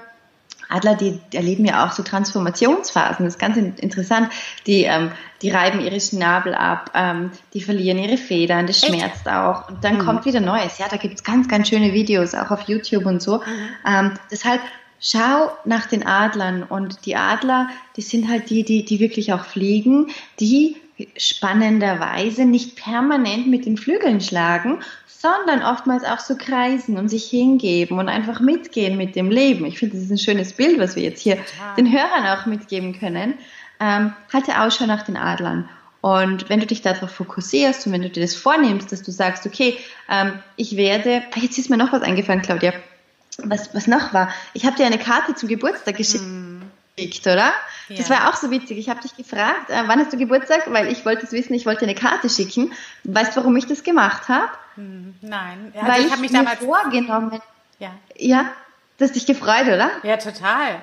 Adler, 0.73 0.95
die, 0.95 1.21
erleben 1.35 1.65
ja 1.65 1.87
auch 1.87 1.93
so 1.93 2.03
Transformationsphasen. 2.03 3.25
Das 3.25 3.35
ist 3.35 3.41
ganz 3.41 3.57
interessant. 3.57 4.31
Die, 4.67 4.85
ähm, 4.85 5.13
die 5.43 5.51
reiben 5.51 5.81
ihre 5.81 6.01
Schnabel 6.01 6.55
ab, 6.55 6.91
ähm, 6.95 7.31
die 7.53 7.61
verlieren 7.61 7.99
ihre 7.99 8.17
Federn, 8.17 8.67
das 8.67 8.81
schmerzt 8.81 9.27
Echt? 9.27 9.29
auch. 9.29 9.69
Und 9.69 9.85
dann 9.85 9.97
mhm. 9.97 10.05
kommt 10.05 10.25
wieder 10.25 10.41
Neues. 10.41 10.79
Ja, 10.79 10.87
da 10.89 10.97
gibt 10.97 11.15
es 11.15 11.25
ganz, 11.25 11.49
ganz 11.49 11.69
schöne 11.69 11.93
Videos, 11.93 12.35
auch 12.35 12.51
auf 12.51 12.63
YouTube 12.63 13.07
und 13.07 13.21
so. 13.21 13.39
Mhm. 13.39 13.43
Ähm, 13.87 14.11
deshalb 14.31 14.61
schau 15.01 15.51
nach 15.65 15.87
den 15.87 16.07
Adlern. 16.07 16.63
Und 16.63 17.05
die 17.05 17.17
Adler, 17.17 17.69
die 17.97 18.03
sind 18.03 18.29
halt 18.29 18.49
die, 18.49 18.65
die, 18.65 18.85
die 18.85 19.01
wirklich 19.01 19.33
auch 19.33 19.45
fliegen, 19.45 20.11
die 20.41 20.77
spannenderweise 21.17 22.45
nicht 22.45 22.77
permanent 22.77 23.49
mit 23.49 23.67
den 23.67 23.77
Flügeln 23.77 24.21
schlagen, 24.21 24.81
sondern 25.07 25.63
oftmals 25.63 26.05
auch 26.05 26.19
so 26.19 26.37
kreisen 26.37 26.99
und 26.99 27.09
sich 27.09 27.25
hingeben 27.25 27.99
und 27.99 28.09
einfach 28.09 28.41
mitgehen 28.41 28.97
mit 28.97 29.15
dem 29.15 29.31
Leben. 29.31 29.65
Ich 29.67 29.79
finde, 29.79 29.97
das 29.97 30.05
ist 30.05 30.11
ein 30.11 30.19
schönes 30.19 30.53
Bild, 30.53 30.81
was 30.81 30.97
wir 30.97 31.05
jetzt 31.05 31.21
hier 31.21 31.37
Total. 31.37 31.77
den 31.77 31.93
Hörern 31.93 32.27
auch 32.27 32.47
mitgeben 32.47 32.99
können. 32.99 33.35
Ähm, 33.79 34.13
halte 34.33 34.61
Ausschau 34.61 34.87
nach 34.87 35.03
den 35.03 35.17
Adlern. 35.17 35.69
Und 36.01 36.49
wenn 36.49 36.59
du 36.59 36.67
dich 36.67 36.83
darauf 36.83 37.13
fokussierst 37.13 37.87
und 37.87 37.93
wenn 37.93 38.03
du 38.03 38.11
dir 38.11 38.23
das 38.23 38.35
vornimmst, 38.35 38.91
dass 38.91 39.03
du 39.03 39.13
sagst, 39.13 39.47
okay, 39.47 39.79
ähm, 40.11 40.33
ich 40.57 40.77
werde, 40.77 41.23
ah, 41.33 41.41
jetzt 41.41 41.57
ist 41.57 41.71
mir 41.71 41.77
noch 41.77 41.93
was 41.93 42.03
eingefallen, 42.03 42.43
Claudia, 42.43 42.73
was, 43.39 43.73
was 43.75 43.87
noch 43.87 44.13
war. 44.13 44.29
Ich 44.55 44.67
habe 44.67 44.77
dir 44.77 44.87
eine 44.87 44.99
Karte 44.99 45.37
zum 45.37 45.49
Geburtstag 45.49 45.97
geschickt. 45.97 46.25
Hm 46.25 46.63
geschickt, 46.97 47.27
oder? 47.27 47.53
Ja. 47.89 47.97
Das 47.97 48.11
war 48.11 48.29
auch 48.29 48.37
so 48.37 48.51
witzig. 48.51 48.79
Ich 48.79 48.89
habe 48.89 49.01
dich 49.01 49.17
gefragt, 49.17 49.71
äh, 49.71 49.83
wann 49.87 50.01
hast 50.01 50.13
du 50.13 50.17
Geburtstag? 50.17 50.71
Weil 50.73 50.91
ich 50.91 51.05
wollte 51.05 51.25
es 51.25 51.33
wissen, 51.33 51.55
ich 51.55 51.67
wollte 51.67 51.83
eine 51.83 51.95
Karte 51.95 52.29
schicken. 52.29 52.73
Weißt 53.05 53.33
du, 53.33 53.41
warum 53.41 53.57
ich 53.57 53.67
das 53.67 53.83
gemacht 53.83 54.29
habe? 54.29 54.51
Hm, 54.77 55.15
nein. 55.21 55.73
Also 55.75 55.89
Weil 55.89 56.01
ich, 56.03 56.13
ich 56.13 56.21
mich 56.21 56.33
damals 56.33 56.61
vorgenommen. 56.61 57.41
Ja. 57.79 57.91
Ja, 58.17 58.51
das 58.99 59.11
hast 59.11 59.17
dich 59.17 59.27
gefreut, 59.27 59.67
oder? 59.67 59.91
Ja, 60.03 60.17
total. 60.17 60.81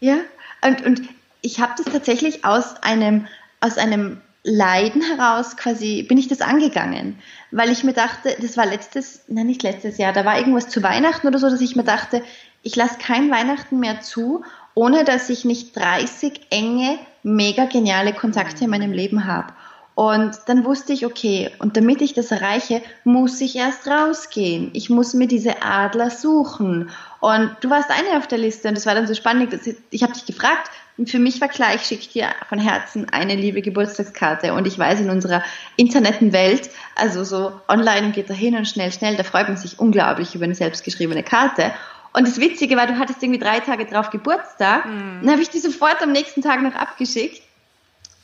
Ja. 0.00 0.16
Und, 0.62 0.84
und 0.84 1.02
ich 1.40 1.60
habe 1.60 1.72
das 1.76 1.86
tatsächlich 1.92 2.44
aus 2.44 2.82
einem, 2.82 3.26
aus 3.60 3.78
einem 3.78 4.20
Leiden 4.44 5.02
heraus 5.02 5.56
quasi 5.56 6.04
bin 6.08 6.16
ich 6.16 6.28
das 6.28 6.40
angegangen, 6.40 7.18
weil 7.50 7.70
ich 7.70 7.84
mir 7.84 7.92
dachte, 7.92 8.36
das 8.40 8.56
war 8.56 8.66
letztes, 8.66 9.22
nein 9.28 9.46
nicht 9.46 9.62
letztes 9.62 9.98
Jahr, 9.98 10.12
da 10.12 10.24
war 10.24 10.38
irgendwas 10.38 10.68
zu 10.68 10.82
Weihnachten 10.82 11.26
oder 11.26 11.38
so, 11.38 11.50
dass 11.50 11.60
ich 11.60 11.76
mir 11.76 11.84
dachte, 11.84 12.22
ich 12.62 12.74
lasse 12.74 12.98
kein 12.98 13.30
Weihnachten 13.30 13.78
mehr 13.78 14.00
zu 14.00 14.44
ohne 14.78 15.02
dass 15.02 15.28
ich 15.28 15.44
nicht 15.44 15.76
30 15.76 16.40
enge, 16.50 17.00
mega 17.24 17.64
geniale 17.64 18.12
Kontakte 18.12 18.62
in 18.62 18.70
meinem 18.70 18.92
Leben 18.92 19.26
habe. 19.26 19.52
Und 19.96 20.38
dann 20.46 20.64
wusste 20.64 20.92
ich, 20.92 21.04
okay, 21.04 21.50
und 21.58 21.76
damit 21.76 22.00
ich 22.00 22.14
das 22.14 22.30
erreiche, 22.30 22.80
muss 23.02 23.40
ich 23.40 23.56
erst 23.56 23.88
rausgehen. 23.88 24.70
Ich 24.74 24.88
muss 24.88 25.14
mir 25.14 25.26
diese 25.26 25.64
Adler 25.64 26.10
suchen. 26.10 26.90
Und 27.18 27.56
du 27.60 27.70
warst 27.70 27.90
eine 27.90 28.18
auf 28.18 28.28
der 28.28 28.38
Liste 28.38 28.68
und 28.68 28.76
das 28.76 28.86
war 28.86 28.94
dann 28.94 29.08
so 29.08 29.14
spannend. 29.14 29.52
Ich, 29.52 29.74
ich 29.90 30.04
habe 30.04 30.12
dich 30.12 30.26
gefragt 30.26 30.70
und 30.96 31.10
für 31.10 31.18
mich 31.18 31.40
war 31.40 31.48
klar, 31.48 31.74
ich 31.74 31.82
schicke 31.82 32.06
dir 32.12 32.28
von 32.48 32.60
Herzen 32.60 33.08
eine 33.10 33.34
liebe 33.34 33.62
Geburtstagskarte. 33.62 34.54
Und 34.54 34.68
ich 34.68 34.78
weiß, 34.78 35.00
in 35.00 35.10
unserer 35.10 35.42
Internetwelt, 35.74 36.70
also 36.94 37.24
so 37.24 37.50
online 37.66 38.12
geht 38.12 38.30
da 38.30 38.34
hin 38.34 38.56
und 38.56 38.68
schnell, 38.68 38.92
schnell, 38.92 39.16
da 39.16 39.24
freut 39.24 39.48
man 39.48 39.56
sich 39.56 39.80
unglaublich 39.80 40.36
über 40.36 40.44
eine 40.44 40.54
selbstgeschriebene 40.54 41.24
Karte. 41.24 41.72
Und 42.18 42.26
das 42.26 42.40
Witzige 42.40 42.76
war, 42.76 42.88
du 42.88 42.98
hattest 42.98 43.22
irgendwie 43.22 43.38
drei 43.38 43.60
Tage 43.60 43.86
drauf 43.86 44.10
Geburtstag. 44.10 44.86
Mhm. 44.86 45.20
Dann 45.22 45.30
habe 45.30 45.40
ich 45.40 45.50
die 45.50 45.60
sofort 45.60 46.02
am 46.02 46.10
nächsten 46.10 46.42
Tag 46.42 46.60
noch 46.62 46.74
abgeschickt. 46.74 47.40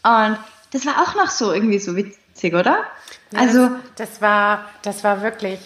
Und 0.02 0.36
das 0.72 0.84
war 0.84 1.00
auch 1.00 1.14
noch 1.14 1.30
so 1.30 1.52
irgendwie 1.52 1.78
so 1.78 1.94
witzig, 1.94 2.54
oder? 2.54 2.82
Ja, 3.30 3.38
also 3.38 3.68
das, 3.68 4.10
das, 4.10 4.20
war, 4.20 4.68
das 4.82 5.04
war 5.04 5.22
wirklich. 5.22 5.60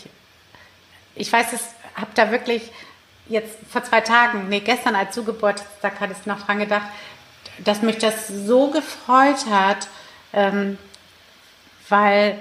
Ich 1.14 1.32
weiß, 1.32 1.54
ich 1.54 1.60
habe 1.98 2.10
da 2.14 2.30
wirklich 2.30 2.70
jetzt 3.28 3.56
vor 3.70 3.82
zwei 3.82 4.02
Tagen, 4.02 4.50
nee, 4.50 4.60
gestern 4.60 4.94
als 4.94 5.14
du 5.14 5.24
Geburtstag 5.24 5.94
hattest, 5.98 6.26
noch 6.26 6.44
dran 6.44 6.58
gedacht, 6.58 6.86
dass 7.64 7.80
mich 7.80 7.96
das 7.96 8.28
so 8.28 8.68
gefreut 8.68 9.46
hat, 9.50 9.88
ähm, 10.34 10.76
weil, 11.88 12.38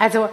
also 0.00 0.28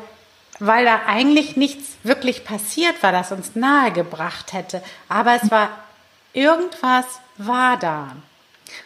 weil 0.65 0.85
da 0.85 1.01
eigentlich 1.07 1.57
nichts 1.57 1.97
wirklich 2.03 2.45
passiert 2.45 3.03
war, 3.03 3.11
das 3.11 3.33
uns 3.33 3.53
nahegebracht 3.53 4.53
hätte. 4.53 4.81
Aber 5.09 5.35
es 5.35 5.51
war, 5.51 5.69
irgendwas 6.31 7.05
war 7.37 7.77
da. 7.77 8.15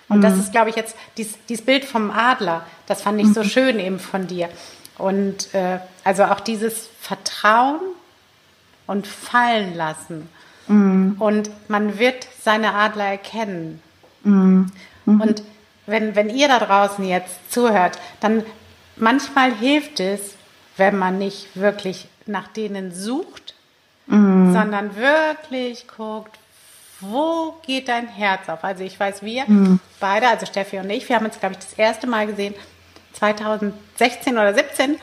Und 0.10 0.18
mhm. 0.18 0.22
das 0.22 0.38
ist, 0.38 0.52
glaube 0.52 0.72
ich, 0.72 0.76
jetzt 0.76 0.96
dies, 1.18 1.38
dieses 1.48 1.63
Bild 1.63 1.86
vom 1.86 2.10
Adler, 2.10 2.66
das 2.88 3.04
fand 3.04 3.22
ich 3.22 3.32
so 3.32 3.44
mhm. 3.44 3.48
schön 3.48 3.80
eben 3.80 4.00
von 4.00 4.26
dir. 4.26 4.50
Und 4.98 5.54
äh, 5.54 5.78
also 6.04 6.24
auch 6.24 6.40
dieses 6.40 6.90
Vertrauen 7.00 7.80
und 8.88 9.06
fallen 9.06 9.76
lassen. 9.76 10.30
Mhm. 10.68 11.18
Und 11.20 11.52
man 11.68 12.00
wird 12.00 12.28
seine 12.42 12.74
Adler 12.74 13.06
erkennen. 13.06 13.84
Mhm. 14.24 14.72
Mhm. 15.06 15.22
Und 15.22 15.44
wenn, 15.86 16.16
wenn 16.16 16.32
ihr 16.32 16.48
da 16.48 16.58
draußen 16.58 17.06
jetzt 17.06 17.52
zuhört, 17.52 18.00
dann 18.20 18.44
manchmal 18.96 19.54
hilft 19.54 20.00
es, 20.00 20.34
wenn 20.78 20.98
man 20.98 21.18
nicht 21.18 21.56
wirklich 21.56 22.08
nach 22.26 22.48
denen 22.48 22.94
sucht, 22.94 23.56
mhm. 24.08 24.54
sondern 24.54 24.96
wirklich 24.96 25.88
guckt, 25.88 26.38
wo 27.00 27.56
geht 27.66 27.90
dein 27.90 28.08
Herz 28.08 28.50
auf? 28.50 28.63
Also 28.63 28.84
ich 28.84 29.00
weiß, 29.00 29.22
wir 29.22 29.44
mhm. 29.48 29.80
beide, 30.00 30.28
also 30.28 30.46
Steffi 30.46 30.80
und 30.80 30.90
ich, 30.90 31.08
wir 31.08 31.16
haben 31.16 31.26
uns, 31.26 31.40
glaube 31.40 31.54
ich, 31.54 31.60
das 31.60 31.74
erste 31.74 32.08
Mal 32.08 32.28
gesehen, 32.28 32.56
2016 33.13 34.34
oder 34.34 34.54
17 34.54 34.98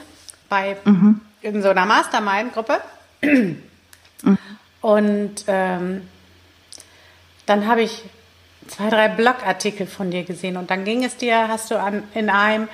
bei 0.48 0.76
mhm. 0.84 1.20
in 1.40 1.62
so 1.62 1.70
einer 1.70 1.86
Mastermind-Gruppe. 1.86 2.80
Mhm. 3.22 4.38
Und 4.80 5.44
ähm, 5.46 6.08
dann 7.46 7.66
habe 7.66 7.82
ich 7.82 8.02
zwei, 8.68 8.90
drei 8.90 9.08
Blogartikel 9.08 9.86
von 9.86 10.10
dir 10.10 10.24
gesehen 10.24 10.56
und 10.56 10.70
dann 10.70 10.84
ging 10.84 11.04
es 11.04 11.16
dir, 11.16 11.48
hast 11.48 11.70
du 11.70 11.78
an, 11.78 12.02
in 12.14 12.30
einem 12.30 12.68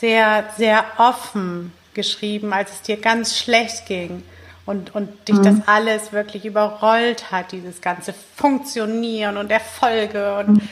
sehr, 0.00 0.44
sehr 0.56 0.84
offen 0.98 1.72
geschrieben, 1.94 2.52
als 2.52 2.72
es 2.72 2.82
dir 2.82 2.96
ganz 2.96 3.38
schlecht 3.38 3.86
ging 3.86 4.22
und, 4.66 4.94
und 4.94 5.28
dich 5.28 5.36
mhm. 5.36 5.42
das 5.42 5.54
alles 5.66 6.12
wirklich 6.12 6.44
überrollt 6.44 7.30
hat, 7.30 7.52
dieses 7.52 7.80
ganze 7.80 8.14
Funktionieren 8.36 9.36
und 9.36 9.50
Erfolge 9.50 10.38
und 10.38 10.48
mhm. 10.48 10.68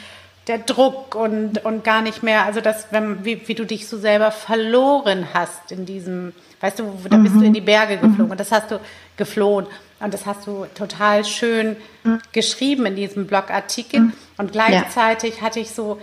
der 0.46 0.58
Druck 0.58 1.14
und, 1.14 1.64
und 1.64 1.85
gar 1.85 2.02
nicht 2.02 2.22
mehr, 2.22 2.44
also 2.44 2.61
das, 2.61 2.87
wenn, 2.90 3.24
wie, 3.24 3.46
wie 3.46 3.54
du 3.54 3.66
dich 3.66 3.87
so 3.88 3.98
selber 3.98 4.30
verloren 4.30 5.28
hast 5.35 5.72
in 5.72 5.85
diesem, 5.87 6.32
weißt 6.61 6.78
du, 6.78 6.98
da 7.08 7.16
bist 7.18 7.35
mhm. 7.35 7.40
du 7.40 7.46
in 7.46 7.54
die 7.54 7.61
Berge 7.61 7.98
geflogen 7.98 8.30
und 8.30 8.40
das 8.40 8.50
hast 8.50 8.70
du 8.70 8.80
geflohen. 9.16 9.66
Und 10.00 10.12
das 10.12 10.26
hast 10.26 10.48
du 10.48 10.66
total 10.74 11.24
schön 11.24 11.76
mhm. 12.02 12.20
geschrieben 12.32 12.87
in 12.87 12.96
diesem 12.96 13.28
Blogartikel. 13.28 14.00
Mhm. 14.00 14.12
Und 14.37 14.50
gleichzeitig 14.50 15.37
ja. 15.37 15.42
hatte 15.42 15.61
ich 15.61 15.70
so 15.70 16.00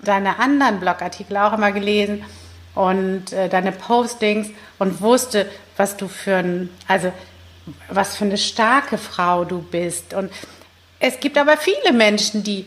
deine 0.00 0.40
anderen 0.40 0.80
Blogartikel 0.80 1.36
auch 1.36 1.52
immer 1.52 1.70
gelesen 1.70 2.24
und 2.78 3.32
äh, 3.32 3.48
deine 3.48 3.72
Postings 3.72 4.50
und 4.78 5.00
wusste, 5.00 5.50
was 5.76 5.96
du 5.96 6.06
für 6.06 6.36
ein, 6.36 6.70
also 6.86 7.12
was 7.88 8.16
für 8.16 8.24
eine 8.24 8.38
starke 8.38 8.98
Frau 8.98 9.44
du 9.44 9.62
bist. 9.62 10.14
Und 10.14 10.30
es 11.00 11.18
gibt 11.18 11.36
aber 11.36 11.56
viele 11.56 11.92
Menschen, 11.92 12.44
die 12.44 12.66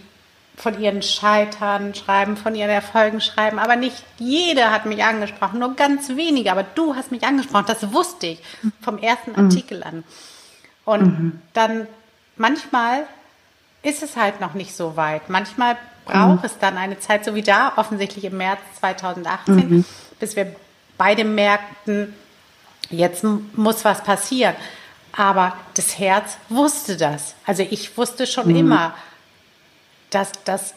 von 0.58 0.82
ihren 0.82 1.02
Scheitern 1.02 1.96
schreiben, 1.96 2.36
von 2.36 2.56
ihren 2.56 2.70
Erfolgen 2.70 3.22
schreiben, 3.22 3.58
aber 3.58 3.78
nicht 3.78 4.04
jeder 4.20 4.72
hat 4.72 4.86
mich 4.86 5.02
angesprochen, 5.02 5.60
nur 5.60 5.78
ganz 5.78 6.10
wenige. 6.10 6.52
Aber 6.52 6.64
du 6.64 6.94
hast 6.94 7.14
mich 7.14 7.24
angesprochen, 7.24 7.66
das 7.68 7.94
wusste 7.94 8.28
ich 8.28 8.40
vom 8.82 8.98
ersten 8.98 9.32
mhm. 9.32 9.46
Artikel 9.46 9.82
an. 9.82 10.04
Und 10.84 11.04
mhm. 11.04 11.42
dann 11.54 11.88
manchmal 12.36 13.08
ist 13.82 14.04
es 14.04 14.18
halt 14.18 14.42
noch 14.42 14.56
nicht 14.56 14.76
so 14.76 14.98
weit. 14.98 15.30
Manchmal 15.30 15.78
braucht 16.06 16.42
mhm. 16.42 16.46
es 16.46 16.58
dann 16.58 16.78
eine 16.78 17.00
Zeit, 17.00 17.26
so 17.26 17.36
wie 17.36 17.42
da, 17.42 17.74
offensichtlich 17.76 18.26
im 18.26 18.38
März 18.38 18.60
2018, 18.80 19.56
mhm. 19.56 19.86
bis 20.20 20.36
wir 20.36 20.56
beide 20.98 21.24
merkten, 21.24 22.14
jetzt 22.90 23.24
muss 23.24 23.86
was 23.86 24.04
passieren. 24.04 24.56
Aber 25.14 25.56
das 25.74 26.00
Herz 26.00 26.38
wusste 26.50 26.98
das. 26.98 27.36
Also 27.46 27.64
ich 27.70 27.98
wusste 27.98 28.28
schon 28.28 28.48
mhm. 28.48 28.56
immer, 28.56 28.94
dass, 30.10 30.32
dass, 30.46 30.74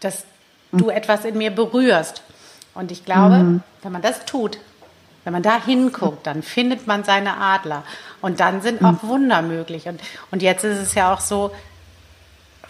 dass 0.00 0.24
du 0.72 0.90
etwas 0.90 1.24
in 1.24 1.38
mir 1.38 1.50
berührst. 1.50 2.22
Und 2.74 2.90
ich 2.90 3.04
glaube, 3.04 3.36
mhm. 3.36 3.62
wenn 3.82 3.92
man 3.92 4.02
das 4.02 4.24
tut, 4.24 4.58
wenn 5.24 5.32
man 5.32 5.42
da 5.42 5.62
hinguckt, 5.62 6.26
dann 6.26 6.42
findet 6.42 6.86
man 6.86 7.04
seine 7.04 7.36
Adler. 7.36 7.84
Und 8.20 8.40
dann 8.40 8.60
sind 8.60 8.80
mhm. 8.80 8.86
auch 8.88 9.02
Wunder 9.02 9.42
möglich. 9.42 9.86
Und, 9.86 10.00
und 10.30 10.42
jetzt 10.42 10.64
ist 10.64 10.78
es 10.78 10.94
ja 10.94 11.12
auch 11.12 11.20
so, 11.20 11.52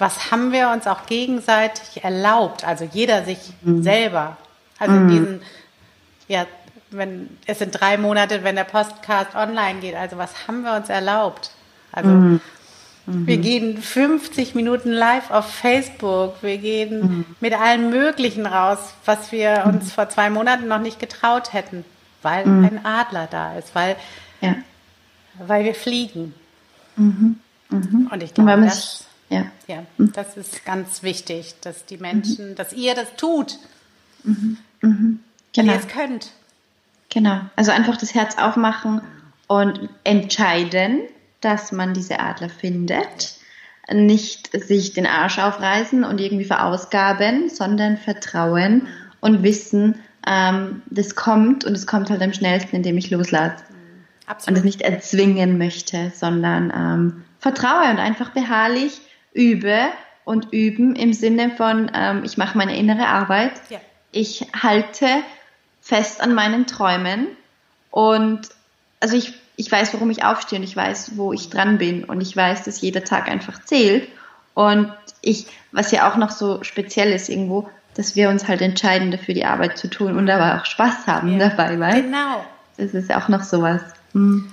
was 0.03 0.31
haben 0.31 0.53
wir 0.53 0.69
uns 0.71 0.87
auch 0.87 1.07
gegenseitig 1.07 2.05
erlaubt? 2.05 2.65
Also 2.65 2.85
jeder 2.85 3.25
sich 3.25 3.39
mhm. 3.63 3.83
selber. 3.83 4.37
Also 4.79 4.95
in 4.95 5.05
mhm. 5.05 5.09
diesen, 5.09 5.43
ja, 6.29 6.47
wenn, 6.91 7.39
es 7.47 7.59
sind 7.59 7.71
drei 7.73 7.97
Monate, 7.97 8.45
wenn 8.45 8.57
der 8.57 8.65
Podcast 8.65 9.35
online 9.35 9.81
geht. 9.81 9.95
Also 9.95 10.19
was 10.19 10.47
haben 10.47 10.63
wir 10.63 10.75
uns 10.75 10.91
erlaubt? 10.91 11.53
Also, 11.91 12.11
mhm. 12.11 12.41
wir 13.07 13.39
gehen 13.39 13.81
50 13.81 14.55
Minuten 14.55 14.91
live 14.91 15.31
auf 15.31 15.47
Facebook. 15.47 16.43
Wir 16.43 16.59
gehen 16.59 17.01
mhm. 17.01 17.25
mit 17.41 17.59
allem 17.59 17.91
Möglichen 17.91 18.45
raus, 18.45 18.95
was 19.05 19.33
wir 19.33 19.65
uns 19.67 19.93
vor 19.93 20.09
zwei 20.09 20.29
Monaten 20.29 20.69
noch 20.69 20.81
nicht 20.81 20.99
getraut 20.99 21.53
hätten 21.53 21.85
weil 22.23 22.47
mhm. 22.47 22.65
ein 22.65 22.85
Adler 22.85 23.27
da 23.31 23.57
ist, 23.57 23.75
weil, 23.75 23.97
ja. 24.41 24.57
weil 25.39 25.65
wir 25.65 25.75
fliegen. 25.75 26.35
Mhm. 26.97 27.41
Mhm. 27.69 28.09
Und 28.11 28.23
ich 28.23 28.35
glaube, 28.35 28.63
das, 28.63 29.05
ja. 29.33 29.47
ja, 29.67 29.85
mhm. 29.99 30.13
das 30.13 30.37
ist 30.37 30.65
ganz 30.65 31.03
wichtig, 31.03 31.55
dass 31.61 31.85
die 31.87 31.97
Menschen, 31.97 32.51
mhm. 32.51 32.55
dass 32.55 32.73
ihr 32.73 32.95
das 32.95 33.17
tut, 33.17 33.59
mhm. 34.25 34.59
wenn 34.81 35.21
genau. 35.53 35.73
ihr 35.73 35.79
es 35.79 35.89
könnt. 35.89 36.31
Genau, 37.09 37.41
also 37.57 37.73
einfach 37.73 37.97
das 37.97 38.15
Herz 38.15 38.39
aufmachen 38.39 39.03
und 39.47 39.89
entscheiden, 40.05 41.01
dass 41.41 41.73
man 41.73 41.93
diese 41.93 42.21
Adler 42.21 42.49
findet. 42.49 43.37
Nicht 43.93 44.51
sich 44.53 44.95
den 44.95 45.07
Arsch 45.07 45.39
aufreißen 45.39 46.05
und 46.05 46.21
irgendwie 46.21 46.45
verausgaben, 46.45 47.51
sondern 47.51 47.99
vertrauen 47.99 48.87
und 49.21 49.43
wissen, 49.43 49.97
ähm, 50.27 50.83
das 50.87 51.17
kommt 51.17 51.65
und 51.65 51.75
es 51.75 51.87
kommt 51.87 52.09
halt 52.09 52.23
am 52.23 52.33
schnellsten, 52.33 52.77
indem 52.77 52.97
ich 52.97 53.11
loslasse. 53.11 53.65
Absolut. 54.27 54.49
Und 54.49 54.57
es 54.59 54.65
nicht 54.65 54.83
erzwingen 54.83 55.59
möchte, 55.59 56.13
sondern 56.15 56.73
ähm, 56.75 57.25
vertraue 57.41 57.91
und 57.91 57.99
einfach 57.99 58.31
beharrlich 58.31 59.01
übe 59.35 59.89
und 60.25 60.53
üben 60.53 60.97
im 60.97 61.13
Sinne 61.13 61.51
von, 61.51 61.91
ähm, 61.95 62.23
ich 62.25 62.37
mache 62.37 62.57
meine 62.57 62.77
innere 62.77 63.07
Arbeit, 63.07 63.53
ja. 63.71 63.81
ich 64.13 64.47
halte 64.61 65.07
fest 65.81 66.21
an 66.21 66.35
meinen 66.35 66.67
Träumen 66.67 67.29
und 67.91 68.49
also 69.01 69.17
ich, 69.17 69.35
ich 69.57 69.71
weiß, 69.71 69.93
warum 69.95 70.11
ich 70.11 70.25
aufstehe 70.25 70.59
und 70.59 70.65
ich 70.65 70.77
weiß, 70.77 71.17
wo 71.17 71.33
ich 71.33 71.51
dran 71.51 71.79
bin 71.79 72.05
und 72.05 72.21
ich 72.21 72.37
weiß, 72.37 72.63
dass 72.65 72.81
jeder 72.81 73.05
Tag 73.05 73.29
einfach 73.29 73.65
zählt 73.65 74.09
und 74.55 74.93
ich, 75.23 75.47
was 75.73 75.91
ja 75.91 76.11
auch 76.11 76.17
noch 76.17 76.31
so 76.31 76.63
speziell 76.63 77.13
ist 77.13 77.29
irgendwo, 77.29 77.69
dass 77.95 78.17
wir 78.17 78.29
uns 78.29 78.49
halt 78.49 78.61
entscheiden, 78.61 79.11
dafür 79.11 79.35
die 79.35 79.45
Arbeit 79.45 79.77
zu 79.77 79.89
tun 79.89 80.17
und 80.17 80.31
aber 80.31 80.61
auch 80.61 80.67
Spaß 80.67 81.07
haben 81.07 81.39
ja. 81.39 81.49
dabei, 81.49 81.79
weil 81.79 82.03
genau. 82.03 82.45
das 82.77 82.95
ist 82.95 83.11
ja 83.11 83.23
auch 83.23 83.29
noch 83.29 83.43
sowas. 83.43 83.83
Hm. 84.13 84.51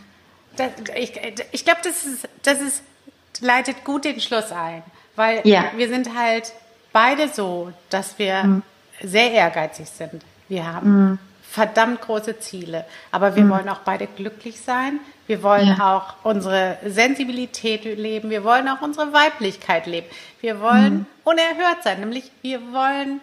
Das, 0.55 0.71
ich 0.95 1.13
ich 1.51 1.63
glaube, 1.63 1.79
das 1.83 2.05
ist, 2.05 2.27
das 2.43 2.59
ist, 2.61 2.83
leitet 3.41 3.83
gut 3.83 4.05
den 4.05 4.19
Schluss 4.19 4.51
ein, 4.51 4.83
weil 5.15 5.41
ja. 5.45 5.65
wir 5.75 5.87
sind 5.89 6.17
halt 6.17 6.51
beide 6.91 7.27
so, 7.29 7.71
dass 7.89 8.17
wir 8.19 8.43
hm. 8.43 8.63
sehr 9.01 9.31
ehrgeizig 9.31 9.89
sind. 9.89 10.23
Wir 10.47 10.65
haben 10.65 10.85
hm. 10.85 11.19
verdammt 11.49 12.01
große 12.01 12.39
Ziele, 12.39 12.85
aber 13.11 13.35
wir 13.35 13.43
hm. 13.43 13.49
wollen 13.49 13.69
auch 13.69 13.79
beide 13.79 14.07
glücklich 14.07 14.61
sein. 14.61 14.99
Wir 15.27 15.43
wollen 15.43 15.67
ja. 15.77 15.95
auch 15.95 16.25
unsere 16.25 16.77
Sensibilität 16.85 17.85
leben. 17.85 18.29
Wir 18.31 18.43
wollen 18.43 18.67
auch 18.67 18.81
unsere 18.81 19.13
Weiblichkeit 19.13 19.85
leben. 19.85 20.07
Wir 20.41 20.59
wollen 20.59 20.85
hm. 20.85 21.05
unerhört 21.23 21.83
sein, 21.83 21.99
nämlich 21.99 22.31
wir 22.41 22.61
wollen 22.73 23.21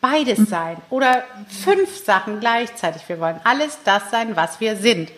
beides 0.00 0.38
mhm. 0.38 0.46
sein 0.46 0.76
oder 0.90 1.24
fünf 1.48 2.04
Sachen 2.04 2.40
gleichzeitig. 2.40 3.08
Wir 3.08 3.20
wollen 3.20 3.40
alles 3.44 3.78
das 3.84 4.10
sein, 4.10 4.36
was 4.36 4.60
wir 4.60 4.76
sind. 4.76 5.10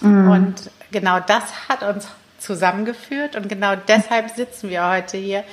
Mhm. 0.00 0.30
Und 0.30 0.70
genau 0.90 1.20
das 1.20 1.68
hat 1.68 1.82
uns 1.82 2.08
zusammengeführt 2.38 3.36
und 3.36 3.48
genau 3.48 3.74
deshalb 3.76 4.30
sitzen 4.30 4.70
wir 4.70 4.88
heute 4.88 5.16
hier, 5.16 5.44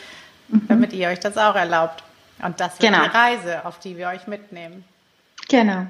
mhm. 0.49 0.67
damit 0.67 0.93
ihr 0.93 1.09
euch 1.09 1.19
das 1.19 1.37
auch 1.37 1.55
erlaubt. 1.55 2.03
Und 2.41 2.59
das 2.59 2.73
ist 2.73 2.81
genau. 2.81 3.03
die 3.03 3.09
Reise, 3.09 3.65
auf 3.65 3.79
die 3.79 3.97
wir 3.97 4.07
euch 4.09 4.27
mitnehmen. 4.27 4.83
Genau. 5.49 5.87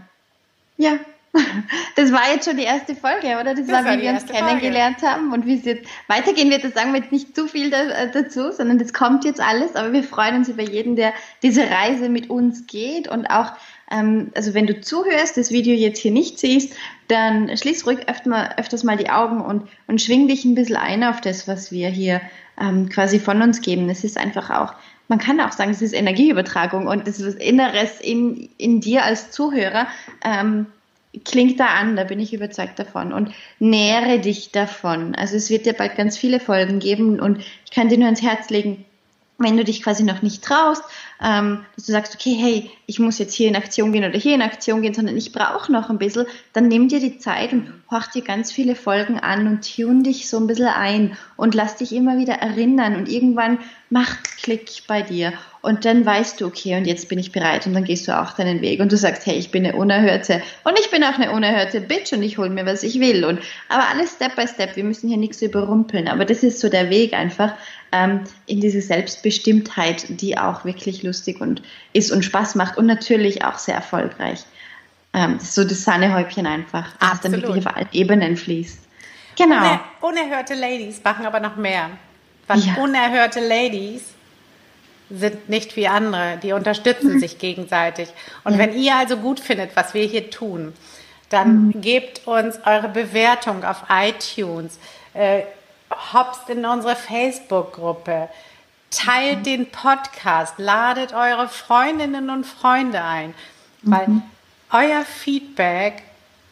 Ja, 0.78 0.98
das 1.96 2.12
war 2.12 2.32
jetzt 2.32 2.48
schon 2.48 2.58
die 2.58 2.64
erste 2.64 2.96
Folge, 2.96 3.40
oder? 3.40 3.56
Das, 3.56 3.66
das 3.66 3.86
war, 3.86 3.98
wie 3.98 4.02
wir 4.04 4.12
uns 4.12 4.26
kennengelernt 4.26 5.00
Folge. 5.00 5.16
haben. 5.16 5.34
Und 5.34 5.48
wie 5.48 5.56
es 5.56 5.66
jetzt 5.66 5.88
weitergehen 6.08 6.52
wird, 6.52 6.64
das 6.64 6.74
sagen 6.74 6.94
wir 6.94 7.00
jetzt 7.00 7.12
nicht 7.12 7.36
zu 7.36 7.48
viel 7.48 7.72
da, 7.72 7.84
äh, 7.84 8.12
dazu, 8.12 8.52
sondern 8.52 8.78
das 8.78 8.94
kommt 8.94 9.26
jetzt 9.26 9.42
alles. 9.42 9.76
Aber 9.76 9.94
wir 9.94 10.04
freuen 10.04 10.36
uns 10.36 10.50
über 10.50 10.62
jeden, 10.62 10.96
der 10.96 11.14
diese 11.42 11.64
Reise 11.70 12.10
mit 12.10 12.30
uns 12.30 12.68
geht. 12.68 13.08
Und 13.08 13.28
auch, 13.28 13.52
ähm, 13.90 14.32
also 14.36 14.54
wenn 14.54 14.68
du 14.68 14.80
zuhörst, 14.80 15.36
das 15.38 15.50
Video 15.50 15.74
jetzt 15.74 16.00
hier 16.00 16.12
nicht 16.12 16.38
siehst, 16.38 16.76
dann 17.08 17.56
schließ 17.58 17.86
ruhig 17.88 18.08
öfter 18.08 18.30
mal, 18.30 18.56
öfters 18.58 18.84
mal 18.84 18.98
die 18.98 19.10
Augen 19.10 19.42
und, 19.42 19.68
und 19.88 20.02
schwing 20.02 20.28
dich 20.28 20.46
ein 20.46 20.56
bisschen 20.56 20.78
ein 20.78 21.04
auf 21.04 21.20
das, 21.20 21.48
was 21.48 21.72
wir 21.72 21.90
hier 21.90 22.22
ähm, 22.62 22.90
quasi 22.90 23.20
von 23.20 23.42
uns 23.42 23.62
geben. 23.62 23.90
Es 23.90 24.04
ist 24.04 24.18
einfach 24.18 24.52
auch 24.52 24.76
man 25.10 25.20
kann 25.20 25.40
auch 25.42 25.52
sagen, 25.52 25.72
es 25.72 25.82
ist 25.82 25.94
Energieübertragung 25.94 26.88
und 26.88 27.08
das 27.08 27.20
ist 27.20 27.28
was 27.28 27.36
Inneres 27.36 28.00
in, 28.00 28.50
in 28.58 28.80
dir 28.80 29.04
als 29.04 29.32
Zuhörer, 29.32 29.88
ähm, 30.24 30.68
klingt 31.26 31.60
da 31.60 31.68
an, 31.68 31.96
da 31.96 32.04
bin 32.04 32.20
ich 32.20 32.34
überzeugt 32.34 32.80
davon. 32.80 33.14
Und 33.14 33.34
nähere 33.60 34.20
dich 34.20 34.52
davon. 34.52 35.16
Also 35.16 35.36
es 35.36 35.50
wird 35.50 35.66
dir 35.66 35.74
bald 35.74 35.96
ganz 35.96 36.18
viele 36.18 36.40
Folgen 36.40 36.80
geben 36.80 37.20
und 37.20 37.40
ich 37.66 37.72
kann 37.72 37.90
dir 37.90 37.98
nur 37.98 38.08
ans 38.08 38.22
Herz 38.22 38.50
legen, 38.50 38.86
wenn 39.38 39.58
du 39.58 39.64
dich 39.64 39.84
quasi 39.84 40.04
noch 40.04 40.22
nicht 40.22 40.44
traust, 40.44 40.84
ähm, 41.22 41.66
dass 41.76 41.86
du 41.86 41.92
sagst, 41.92 42.16
okay, 42.16 42.36
hey, 42.40 42.72
ich 42.86 43.00
muss 43.00 43.20
jetzt 43.20 43.34
hier 43.34 43.48
in 43.48 43.56
Aktion 43.56 43.92
gehen 43.92 44.04
oder 44.04 44.18
hier 44.18 44.36
in 44.36 44.42
Aktion 44.42 44.82
gehen, 44.82 44.94
sondern 44.94 45.18
ich 45.18 45.32
brauche 45.32 45.72
noch 45.72 45.90
ein 45.90 45.98
bisschen, 45.98 46.26
dann 46.54 46.68
nimm 46.68 46.88
dir 46.88 47.00
die 47.00 47.18
Zeit 47.18 47.54
und 47.54 47.72
horch 47.90 48.08
dir 48.08 48.24
ganz 48.24 48.52
viele 48.52 48.76
Folgen 48.76 49.20
an 49.20 49.48
und 49.48 49.76
tune 49.76 50.04
dich 50.04 50.28
so 50.28 50.38
ein 50.38 50.48
bisschen 50.48 50.68
ein 50.68 51.18
und 51.38 51.56
lass 51.56 51.78
dich 51.78 51.94
immer 51.94 52.18
wieder 52.18 52.34
erinnern 52.34 52.96
und 52.96 53.10
irgendwann 53.10 53.60
macht 53.90 54.38
Klick 54.38 54.84
bei 54.88 55.02
dir 55.02 55.34
und 55.62 55.86
dann 55.86 56.06
weißt 56.06 56.42
du, 56.42 56.48
okay, 56.48 56.76
und 56.76 56.86
jetzt 56.86 57.08
bin 57.08 57.20
ich 57.20 57.32
bereit 57.32 57.66
und 57.66 57.74
dann 57.74 57.86
gehst 57.86 58.08
du 58.08 58.20
auch 58.20 58.34
deinen 58.34 58.62
Weg 58.62 58.82
und 58.82 58.92
du 58.92 58.98
sagst, 58.98 59.26
hey, 59.26 59.36
ich 59.36 59.52
bin 59.52 59.66
eine 59.66 59.78
unerhörte 59.78 60.42
und 60.66 60.78
ich 60.80 60.92
bin 60.92 61.04
auch 61.04 61.18
eine 61.18 61.32
unerhörte 61.32 61.80
Bitch 61.80 62.12
und 62.12 62.22
ich 62.22 62.38
hole 62.38 62.50
mir, 62.50 62.66
was 62.66 62.84
ich 62.84 63.00
will 63.00 63.24
und 63.24 63.40
aber 63.70 63.88
alles 63.90 64.14
Step 64.14 64.36
by 64.36 64.48
Step, 64.48 64.76
wir 64.76 64.84
müssen 64.84 65.08
hier 65.08 65.18
nichts 65.18 65.42
überrumpeln, 65.42 66.08
aber 66.08 66.26
das 66.26 66.44
ist 66.44 66.60
so 66.60 66.70
der 66.70 66.90
Weg 66.90 67.14
einfach 67.14 67.54
ähm, 67.94 68.22
in 68.48 68.60
diese 68.60 68.82
Selbstbestimmtheit, 68.82 70.20
die 70.20 70.38
auch 70.38 70.66
wirklich 70.66 71.04
lustig 71.04 71.40
und 71.40 71.62
ist 71.94 72.12
und 72.12 72.26
Spaß 72.26 72.56
macht 72.56 72.73
und 72.78 72.86
natürlich 72.86 73.44
auch 73.44 73.58
sehr 73.58 73.76
erfolgreich. 73.76 74.44
Ähm, 75.14 75.40
so 75.40 75.64
das 75.64 75.84
Sahnehäubchen 75.84 76.48
einfach, 76.48 76.88
das 77.00 77.22
dann 77.22 77.34
wirklich 77.34 77.66
auf 77.66 77.76
allen 77.76 77.90
Ebenen 77.92 78.36
fließt. 78.38 78.80
Genau. 79.36 79.58
Uner 79.58 79.82
unerhörte 80.02 80.54
Ladies 80.54 81.04
machen 81.04 81.26
aber 81.26 81.40
noch 81.40 81.56
mehr. 81.56 81.90
Was 82.48 82.66
ja. 82.66 82.76
unerhörte 82.76 83.40
Ladies 83.40 84.04
sind 85.10 85.50
nicht 85.50 85.76
wie 85.76 85.88
andere, 85.88 86.38
die 86.42 86.54
unterstützen 86.54 87.20
sich 87.20 87.38
gegenseitig. 87.38 88.10
Und 88.44 88.54
ja. 88.54 88.60
wenn 88.60 88.74
ihr 88.76 88.96
also 88.96 89.18
gut 89.18 89.40
findet, 89.40 89.76
was 89.76 89.94
wir 89.94 90.06
hier 90.06 90.30
tun, 90.30 90.74
dann 91.30 91.68
mhm. 91.68 91.82
gebt 91.82 92.28
uns 92.28 92.60
eure 92.66 92.90
Bewertung 92.90 93.64
auf 93.64 93.84
iTunes, 93.90 94.80
äh, 95.14 95.44
hopst 96.14 96.50
in 96.50 96.66
unsere 96.66 96.96
Facebook-Gruppe, 96.96 98.30
teilt 98.94 99.40
mhm. 99.40 99.44
den 99.44 99.72
Podcast, 99.72 100.56
ladet 100.58 101.14
eure 101.14 101.48
Freundinnen 101.48 102.30
und 102.30 102.46
Freunde 102.46 103.02
ein, 103.04 103.34
weil 103.82 104.08
mhm. 104.08 104.24
euer 104.72 105.04
Feedback 105.04 106.04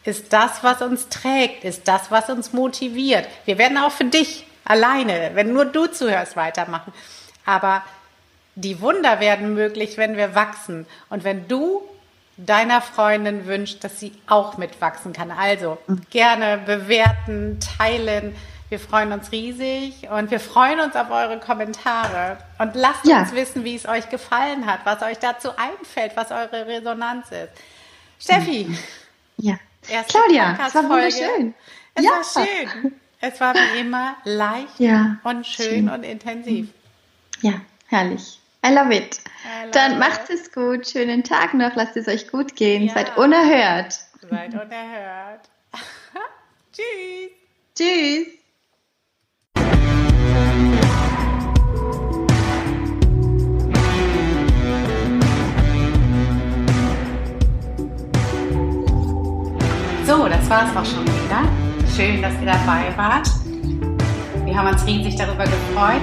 ist 0.04 0.32
das, 0.32 0.62
was 0.64 0.82
uns 0.82 1.08
trägt, 1.08 1.64
ist 1.64 1.86
das, 1.86 2.10
was 2.10 2.28
uns 2.28 2.52
motiviert. 2.52 3.26
Wir 3.44 3.58
werden 3.58 3.78
auch 3.78 3.92
für 3.92 4.04
dich 4.04 4.44
alleine, 4.64 5.30
wenn 5.34 5.52
nur 5.52 5.64
du 5.64 5.86
zuhörst, 5.86 6.36
weitermachen. 6.36 6.92
Aber 7.46 7.82
die 8.54 8.80
Wunder 8.80 9.20
werden 9.20 9.54
möglich, 9.54 9.96
wenn 9.96 10.16
wir 10.16 10.34
wachsen. 10.34 10.86
Und 11.08 11.24
wenn 11.24 11.48
du 11.48 11.82
deiner 12.36 12.80
Freundin 12.80 13.46
wünscht, 13.46 13.84
dass 13.84 14.00
sie 14.00 14.12
auch 14.26 14.56
mitwachsen 14.56 15.12
kann. 15.12 15.30
Also 15.30 15.78
gerne 16.10 16.58
bewerten, 16.58 17.58
teilen. 17.78 18.34
Wir 18.72 18.80
freuen 18.80 19.12
uns 19.12 19.32
riesig 19.32 20.08
und 20.08 20.30
wir 20.30 20.40
freuen 20.40 20.80
uns 20.80 20.96
auf 20.96 21.10
eure 21.10 21.38
Kommentare. 21.38 22.38
Und 22.58 22.74
lasst 22.74 23.04
ja. 23.04 23.20
uns 23.20 23.34
wissen, 23.34 23.64
wie 23.64 23.74
es 23.74 23.86
euch 23.86 24.08
gefallen 24.08 24.64
hat, 24.64 24.80
was 24.84 25.02
euch 25.02 25.18
dazu 25.18 25.50
einfällt, 25.58 26.12
was 26.16 26.30
eure 26.30 26.66
Resonanz 26.66 27.26
ist. 27.32 27.50
Steffi. 28.18 28.74
Ja. 29.36 29.58
Claudia, 30.08 30.56
es 30.66 30.74
war 30.74 30.88
wunderschön. 30.88 31.52
Es 31.94 32.02
ja. 32.02 32.12
war 32.12 32.46
schön. 32.46 32.94
Es 33.20 33.38
war 33.42 33.54
wie 33.54 33.80
immer 33.80 34.16
leicht 34.24 34.78
ja. 34.80 35.18
und 35.22 35.46
schön, 35.46 35.66
schön 35.66 35.88
und 35.90 36.02
intensiv. 36.02 36.68
Ja, 37.42 37.60
herrlich. 37.88 38.40
I 38.64 38.70
love 38.72 38.96
it. 38.96 39.20
I 39.44 39.64
love 39.64 39.70
Dann 39.72 39.98
macht 39.98 40.30
es 40.30 40.50
gut. 40.50 40.88
Schönen 40.88 41.24
Tag 41.24 41.52
noch. 41.52 41.74
Lasst 41.74 41.98
es 41.98 42.08
euch 42.08 42.26
gut 42.26 42.56
gehen. 42.56 42.84
Ja. 42.84 42.94
Seid 42.94 43.18
unerhört. 43.18 43.92
Seid 44.30 44.54
unerhört. 44.54 45.50
Tschüss. 46.72 47.32
Tschüss. 47.76 48.41
So, 60.12 60.28
das 60.28 60.50
war 60.50 60.64
es 60.64 60.76
auch 60.76 60.84
schon 60.84 61.06
wieder. 61.06 61.40
Schön, 61.96 62.20
dass 62.20 62.34
ihr 62.34 62.44
dabei 62.44 62.94
wart. 62.98 63.30
Wir 64.44 64.54
haben 64.54 64.68
uns 64.68 64.86
riesig 64.86 65.16
darüber 65.16 65.44
gefreut. 65.44 66.02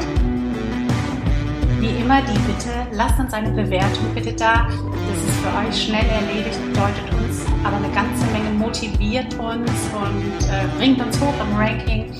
Wie 1.79 2.01
immer 2.01 2.19
die 2.23 2.39
Bitte, 2.39 2.87
lasst 2.91 3.19
uns 3.19 3.31
eine 3.33 3.51
Bewertung 3.51 4.05
bitte 4.15 4.33
da. 4.33 4.65
Das 4.65 5.23
ist 5.23 5.39
für 5.41 5.55
euch 5.59 5.85
schnell 5.85 6.07
erledigt, 6.07 6.59
bedeutet 6.73 7.03
uns 7.21 7.45
aber 7.63 7.75
eine 7.75 7.89
ganze 7.89 8.25
Menge, 8.31 8.49
motiviert 8.57 9.31
uns 9.35 9.69
und 9.93 10.49
äh, 10.49 10.65
bringt 10.79 10.99
uns 10.99 11.21
hoch 11.21 11.35
im 11.47 11.55
Ranking. 11.55 12.11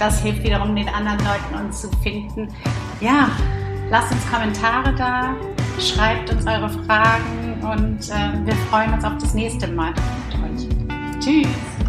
Das 0.00 0.20
hilft 0.22 0.42
wiederum 0.42 0.74
den 0.74 0.88
anderen 0.88 1.18
Leuten, 1.18 1.64
uns 1.64 1.82
zu 1.82 1.88
finden. 2.02 2.48
Ja, 3.00 3.30
lasst 3.90 4.10
uns 4.10 4.28
Kommentare 4.28 4.92
da, 4.96 5.36
schreibt 5.78 6.32
uns 6.32 6.44
eure 6.48 6.68
Fragen 6.68 7.60
und 7.62 8.10
äh, 8.10 8.44
wir 8.44 8.56
freuen 8.68 8.92
uns 8.94 9.04
auf 9.04 9.18
das 9.20 9.34
nächste 9.34 9.68
Mal 9.68 9.90
mit 9.92 10.60
euch. 10.60 10.71
Tschüss! 11.22 11.81